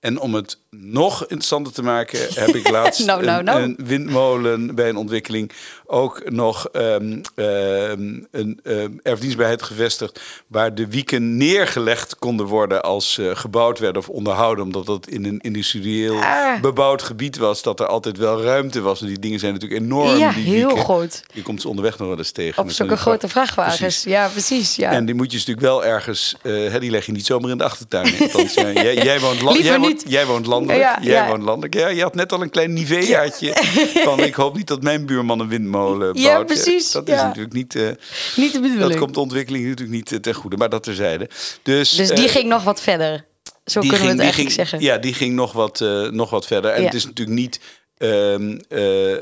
En 0.00 0.18
om 0.20 0.34
het 0.34 0.58
nog 0.70 1.20
interessanter 1.22 1.72
te 1.72 1.82
maken, 1.82 2.18
heb 2.34 2.54
ik 2.54 2.68
laatst 2.76 3.06
Nou, 3.06 3.24
nou, 3.24 3.38
een, 3.38 3.44
nou. 3.44 3.62
een 3.62 3.78
windmolen 3.84 4.74
bij 4.74 4.88
een 4.88 4.96
ontwikkeling 4.96 5.50
ook 5.86 6.30
nog 6.30 6.68
ehm, 6.68 7.18
ehm, 7.34 8.18
een 8.30 8.60
ehm, 8.64 8.90
erfdienstbaarheid 9.02 9.62
gevestigd 9.62 10.20
waar 10.46 10.74
de 10.74 10.86
wieken 10.88 11.36
neergelegd 11.36 12.16
konden 12.18 12.46
worden 12.46 12.82
als 12.82 13.18
eh, 13.18 13.30
gebouwd 13.34 13.78
werden 13.78 14.02
of 14.02 14.08
onderhouden, 14.08 14.64
omdat 14.64 14.86
dat 14.86 15.08
in 15.08 15.24
een 15.24 15.38
industrieel 15.40 16.22
Ah. 16.22 16.60
bebouwd 16.60 17.02
gebied 17.02 17.36
was, 17.36 17.62
dat 17.62 17.80
er 17.80 17.86
altijd 17.86 18.16
wel 18.18 18.42
ruimte 18.42 18.80
was. 18.80 19.00
En 19.00 19.06
die 19.06 19.18
dingen 19.18 19.38
zijn 19.38 19.52
natuurlijk 19.52 19.80
enorm. 19.82 20.18
ja, 20.18 20.32
die 20.32 20.44
heel 20.44 20.66
wieken. 20.66 20.84
groot. 20.84 21.22
Je 21.32 21.42
komt 21.42 21.60
ze 21.60 21.68
onderweg 21.68 21.98
nog 21.98 22.08
wel 22.08 22.18
eens 22.18 22.30
tegen. 22.30 22.62
Op 22.62 22.70
zulke 22.70 22.96
grote 22.96 23.28
vrachtwagens. 23.28 23.76
Precies. 23.76 24.04
Ja, 24.04 24.28
precies. 24.28 24.76
Ja. 24.76 24.90
En 24.90 25.04
die 25.04 25.14
moet 25.14 25.30
je 25.30 25.36
dus 25.36 25.46
natuurlijk 25.46 25.66
wel 25.74 25.84
ergens, 25.92 26.34
eh, 26.42 26.52
hè, 26.52 26.80
die 26.80 26.90
leg 26.90 27.06
je 27.06 27.12
niet 27.12 27.26
zomaar 27.26 27.50
in 27.50 27.58
de 27.58 27.64
achtertuin. 27.64 28.14
Althans, 28.20 28.54
ja, 28.64 28.70
jij, 28.72 28.94
jij 28.94 29.20
woont, 29.20 29.40
la- 29.40 29.50
Liever 29.52 29.70
jij 29.70 29.78
woont, 29.78 29.92
niet. 29.92 30.12
Jij 30.12 30.26
woont 30.26 30.46
landelijk. 30.46 30.78
Ja, 30.84 30.98
Jij 31.02 31.12
ja. 31.14 31.26
woont 31.28 31.42
landelijk. 31.42 31.74
Ja, 31.74 31.88
je 31.88 32.02
had 32.02 32.14
net 32.14 32.32
al 32.32 32.42
een 32.42 32.50
klein 32.50 32.72
niveaatje 32.72 33.52
van 34.04 34.20
ik 34.20 34.34
hoop 34.34 34.56
niet 34.56 34.66
dat 34.66 34.82
mijn 34.82 35.06
buurman 35.06 35.40
een 35.40 35.48
windmolen 35.74 36.12
bouwt. 36.12 36.18
Ja, 36.26 36.42
precies, 36.44 36.90
Dat 36.90 37.08
is 37.08 37.14
ja. 37.14 37.26
natuurlijk 37.26 37.54
niet... 37.54 37.74
eh, 37.74 37.88
Niet 38.36 38.52
de 38.52 38.60
bedoeling. 38.60 38.88
dat 38.90 38.98
komt 38.98 39.14
de 39.14 39.20
ontwikkeling 39.20 39.64
natuurlijk 39.64 39.96
niet 39.96 40.12
eh, 40.12 40.18
ten 40.18 40.34
goede. 40.34 40.56
Maar 40.56 40.68
dat 40.68 40.82
terzijde. 40.82 41.28
Dus, 41.62 41.90
Dus 41.90 42.08
die 42.08 42.24
eh, 42.26 42.30
ging 42.32 42.48
nog 42.48 42.62
wat 42.64 42.80
verder. 42.80 43.24
Zo 43.64 43.80
kunnen 43.80 44.00
we 44.00 44.06
het 44.06 44.18
eigenlijk 44.20 44.34
ging- 44.34 44.52
zeggen. 44.52 44.80
Ja, 44.80 44.98
die 44.98 45.14
ging 45.14 45.34
nog 45.34 45.52
wat, 45.52 45.84
nog 46.10 46.30
wat 46.30 46.46
verder. 46.46 46.70
En 46.70 46.78
Ja. 46.80 46.84
het 46.86 46.94
is 46.94 47.04
natuurlijk 47.04 47.38
niet... 47.38 47.60
ehm, 47.98 48.58
eh, 48.68 49.12
eh, 49.12 49.20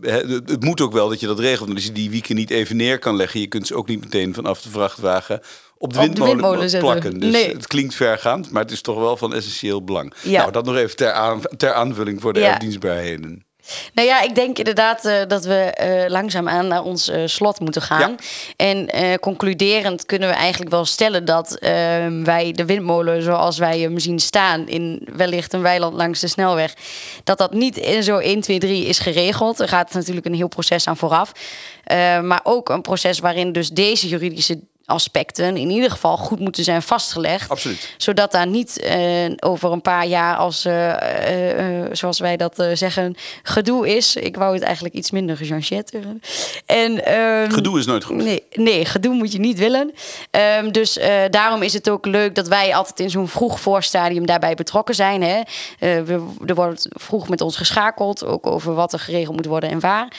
het 0.00 0.50
het 0.50 0.64
moet 0.64 0.80
ook 0.80 0.92
wel 0.92 1.08
dat 1.08 1.20
je 1.20 1.26
dat 1.26 1.38
regelt. 1.38 1.66
Want 1.66 1.74
als 1.74 1.84
je 1.86 1.92
die 1.92 2.10
wieken 2.10 2.34
niet 2.36 2.50
even 2.50 2.76
neer 2.76 2.98
kan 2.98 3.16
leggen... 3.16 3.40
je 3.40 3.46
kunt 3.46 3.66
ze 3.66 3.74
ook 3.74 3.88
niet 3.88 4.00
meteen 4.00 4.34
vanaf 4.34 4.62
de 4.62 4.70
vrachtwagen 4.70 5.40
op 5.80 5.92
de 5.92 5.98
Op 5.98 6.14
de 6.16 6.22
windmolen, 6.24 6.78
plakken. 6.78 7.20
Dus 7.20 7.32
Nee. 7.32 7.52
het 7.52 7.66
klinkt 7.66 7.94
vergaand, 7.94 8.50
maar 8.50 8.62
het 8.62 8.70
is 8.72 8.80
toch 8.80 8.98
wel 8.98 9.16
van 9.16 9.34
essentieel 9.34 9.84
belang. 9.84 10.14
Ja. 10.22 10.38
Nou, 10.40 10.52
dat 10.52 10.64
nog 10.64 10.76
even 10.76 10.96
ter, 10.96 11.12
aan, 11.12 11.40
ter 11.56 11.72
aanvulling 11.72 12.20
voor 12.20 12.32
de 12.32 12.40
Ja. 12.40 12.58
Nou 13.94 14.08
ja, 14.08 14.20
ik 14.20 14.34
denk 14.34 14.58
inderdaad 14.58 15.04
eh, 15.04 15.20
dat 15.28 15.44
we 15.44 15.54
eh, 15.54 16.10
langzaamaan 16.10 16.66
naar 16.68 16.82
ons 16.82 17.08
eh, 17.08 17.22
slot 17.26 17.60
moeten 17.60 17.82
gaan. 17.82 18.10
Ja. 18.10 18.16
En 18.56 18.88
concluderend 19.20 20.06
kunnen 20.06 20.28
we 20.28 20.34
eigenlijk 20.34 20.70
wel 20.70 20.84
stellen 20.84 21.24
dat 21.24 21.54
eh, 21.54 21.70
wij 22.22 22.52
de 22.52 22.64
windmolen 22.64 23.22
zoals 23.22 23.58
wij 23.58 23.80
hem 23.80 23.98
zien 23.98 24.18
staan 24.18 24.68
in 24.68 25.08
wellicht 25.16 25.52
een 25.52 25.62
weiland 25.62 25.94
langs 25.94 26.20
de 26.20 26.28
snelweg, 26.28 26.74
dat 27.24 27.38
dat 27.38 27.52
niet 27.52 27.76
in 27.76 28.02
zo 28.02 28.18
1, 28.18 28.40
2, 28.40 28.58
3 28.58 28.84
is 28.84 28.98
geregeld. 28.98 29.60
Er 29.60 29.68
gaat 29.68 29.92
natuurlijk 29.92 30.26
een 30.26 30.34
heel 30.34 30.48
proces 30.48 30.86
aan 30.86 30.96
vooraf. 30.96 31.32
Maar 32.22 32.40
ook 32.42 32.68
een 32.68 32.82
proces 32.82 33.18
waarin 33.18 33.52
dus 33.52 33.68
deze 33.68 34.08
juridische 34.08 34.60
aspecten 34.88 35.56
in 35.56 35.70
ieder 35.70 35.90
geval 35.90 36.16
goed 36.16 36.40
moeten 36.40 36.64
zijn 36.64 36.82
vastgelegd. 36.82 37.50
Absoluut. 37.50 37.94
Zodat 37.96 38.32
daar 38.32 38.46
niet 38.46 38.80
eh, 38.80 39.30
over 39.38 39.72
een 39.72 39.82
paar 39.82 40.06
jaar 40.06 40.36
als, 40.36 40.64
eh, 40.64 41.84
zoals 41.92 42.18
wij 42.18 42.36
dat 42.36 42.66
zeggen, 42.72 43.16
gedoe 43.42 43.96
is. 43.96 44.16
Ik 44.16 44.36
wou 44.36 44.54
het 44.54 44.62
eigenlijk 44.62 44.94
iets 44.94 45.10
minder 45.10 45.36
gechangeerd. 45.36 45.92
En, 46.66 47.04
ehm, 47.04 47.50
Gedoe 47.50 47.78
is 47.78 47.86
nooit 47.86 48.04
goed. 48.04 48.16
Nee, 48.16 48.42
nee, 48.52 48.84
gedoe 48.84 49.14
moet 49.14 49.32
je 49.32 49.38
niet 49.38 49.58
willen. 49.58 49.92
Ehm, 50.30 50.70
dus 50.70 50.98
daarom 51.30 51.62
is 51.62 51.72
het 51.72 51.90
ook 51.90 52.06
leuk 52.06 52.34
dat 52.34 52.48
wij 52.48 52.74
altijd 52.74 53.00
in 53.00 53.10
zo'n 53.10 53.28
vroeg 53.28 53.60
voorstadium 53.60 54.26
daarbij 54.26 54.54
betrokken 54.54 54.94
zijn. 54.94 55.22
Hè? 55.22 55.40
We, 55.78 56.26
er 56.46 56.54
wordt 56.54 56.86
vroeg 56.90 57.28
met 57.28 57.40
ons 57.40 57.56
geschakeld, 57.56 58.24
ook 58.24 58.46
over 58.46 58.74
wat 58.74 58.92
er 58.92 58.98
geregeld 58.98 59.36
moet 59.36 59.46
worden 59.46 59.70
en 59.70 59.80
waar. 59.80 60.12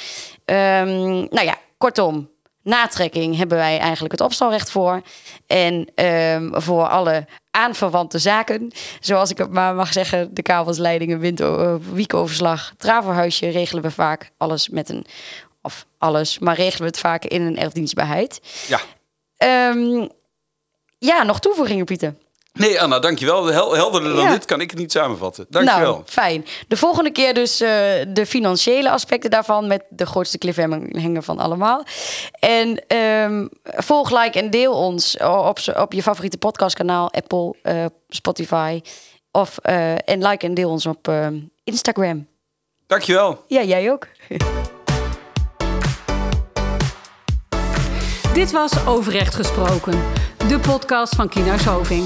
Ehm, 0.45 1.10
nou 1.10 1.43
ja, 1.43 1.58
kortom. 1.77 2.29
Natrekking 2.69 3.38
hebben 3.38 3.58
wij 3.58 3.79
eigenlijk 3.79 4.12
het 4.12 4.21
opstalrecht 4.21 4.71
voor. 4.71 5.01
En 5.47 5.88
ehm, 5.95 6.62
voor 6.62 6.88
alle 6.88 7.25
aanverwante 7.51 8.19
zaken, 8.19 8.71
zoals 8.99 9.29
ik 9.29 9.38
het 9.38 9.51
maar 9.51 9.75
mag 9.75 9.93
zeggen, 9.93 10.34
de 10.34 10.41
kabelsleidingen, 10.41 11.19
wind, 11.19 11.39
eh, 11.39 11.75
wiekoverslag, 11.91 12.73
traverhuisje, 12.77 13.49
regelen 13.49 13.84
we 13.84 13.91
vaak 13.91 14.32
alles 14.38 14.69
met 14.69 14.89
een, 14.89 15.05
of 15.62 15.86
alles, 15.97 16.39
maar 16.39 16.55
regelen 16.55 16.82
we 16.82 16.88
het 16.88 16.99
vaak 16.99 17.25
in 17.25 17.41
een 17.41 17.58
erfdienstbaarheid. 17.58 18.39
Ja. 18.67 18.79
Ehm, 19.38 20.08
ja, 20.97 21.23
nog 21.23 21.39
toevoegingen, 21.39 21.86
Pieter. 21.86 22.15
Nee, 22.60 22.82
Anna, 22.82 23.00
dankjewel. 23.00 23.45
Hel 23.45 23.74
helderder 23.76 24.15
dan 24.15 24.24
Ja. 24.24 24.32
dit 24.32 24.45
kan 24.45 24.62
ik 24.62 24.69
het 24.69 24.80
niet 24.80 24.91
samenvatten. 24.91 25.45
Dankjewel. 25.50 25.91
Nou, 25.91 26.04
fijn. 26.06 26.45
De 26.67 26.78
volgende 26.78 27.12
keer 27.12 27.34
dus 27.34 27.62
eh, 27.62 27.69
de 28.08 28.26
financiële 28.28 28.89
aspecten 28.91 29.30
daarvan 29.30 29.67
met 29.67 29.84
de 29.89 30.06
grootste 30.06 30.38
cliffhanger 30.38 31.24
van 31.24 31.39
allemaal. 31.39 31.84
En 32.39 32.84
ehm, 32.88 33.48
volg, 33.63 34.10
like 34.24 34.39
en 34.39 34.50
deel 34.50 34.74
ons 34.74 35.17
op, 35.17 35.60
op 35.78 35.93
je 35.93 36.02
favoriete 36.02 36.38
podcastkanaal, 36.38 37.12
Apple, 37.12 37.56
eh, 37.62 37.86
Spotify. 38.10 38.82
Of, 39.32 39.58
eh, 39.58 39.91
en 40.10 40.28
like 40.28 40.45
en 40.45 40.54
deel 40.54 40.69
ons 40.69 40.86
op 40.86 41.12
Instagram. 41.63 42.28
Dankjewel. 42.88 43.43
Ja, 43.48 43.63
jij 43.63 43.91
ook. 43.91 44.08
Dit 48.34 48.52
was 48.52 48.86
Overrecht 48.88 49.36
Gesproken, 49.36 50.04
de 50.48 50.60
podcast 50.60 51.15
van 51.15 51.30
Kienhuis 51.30 51.65
Hoving. 51.65 52.06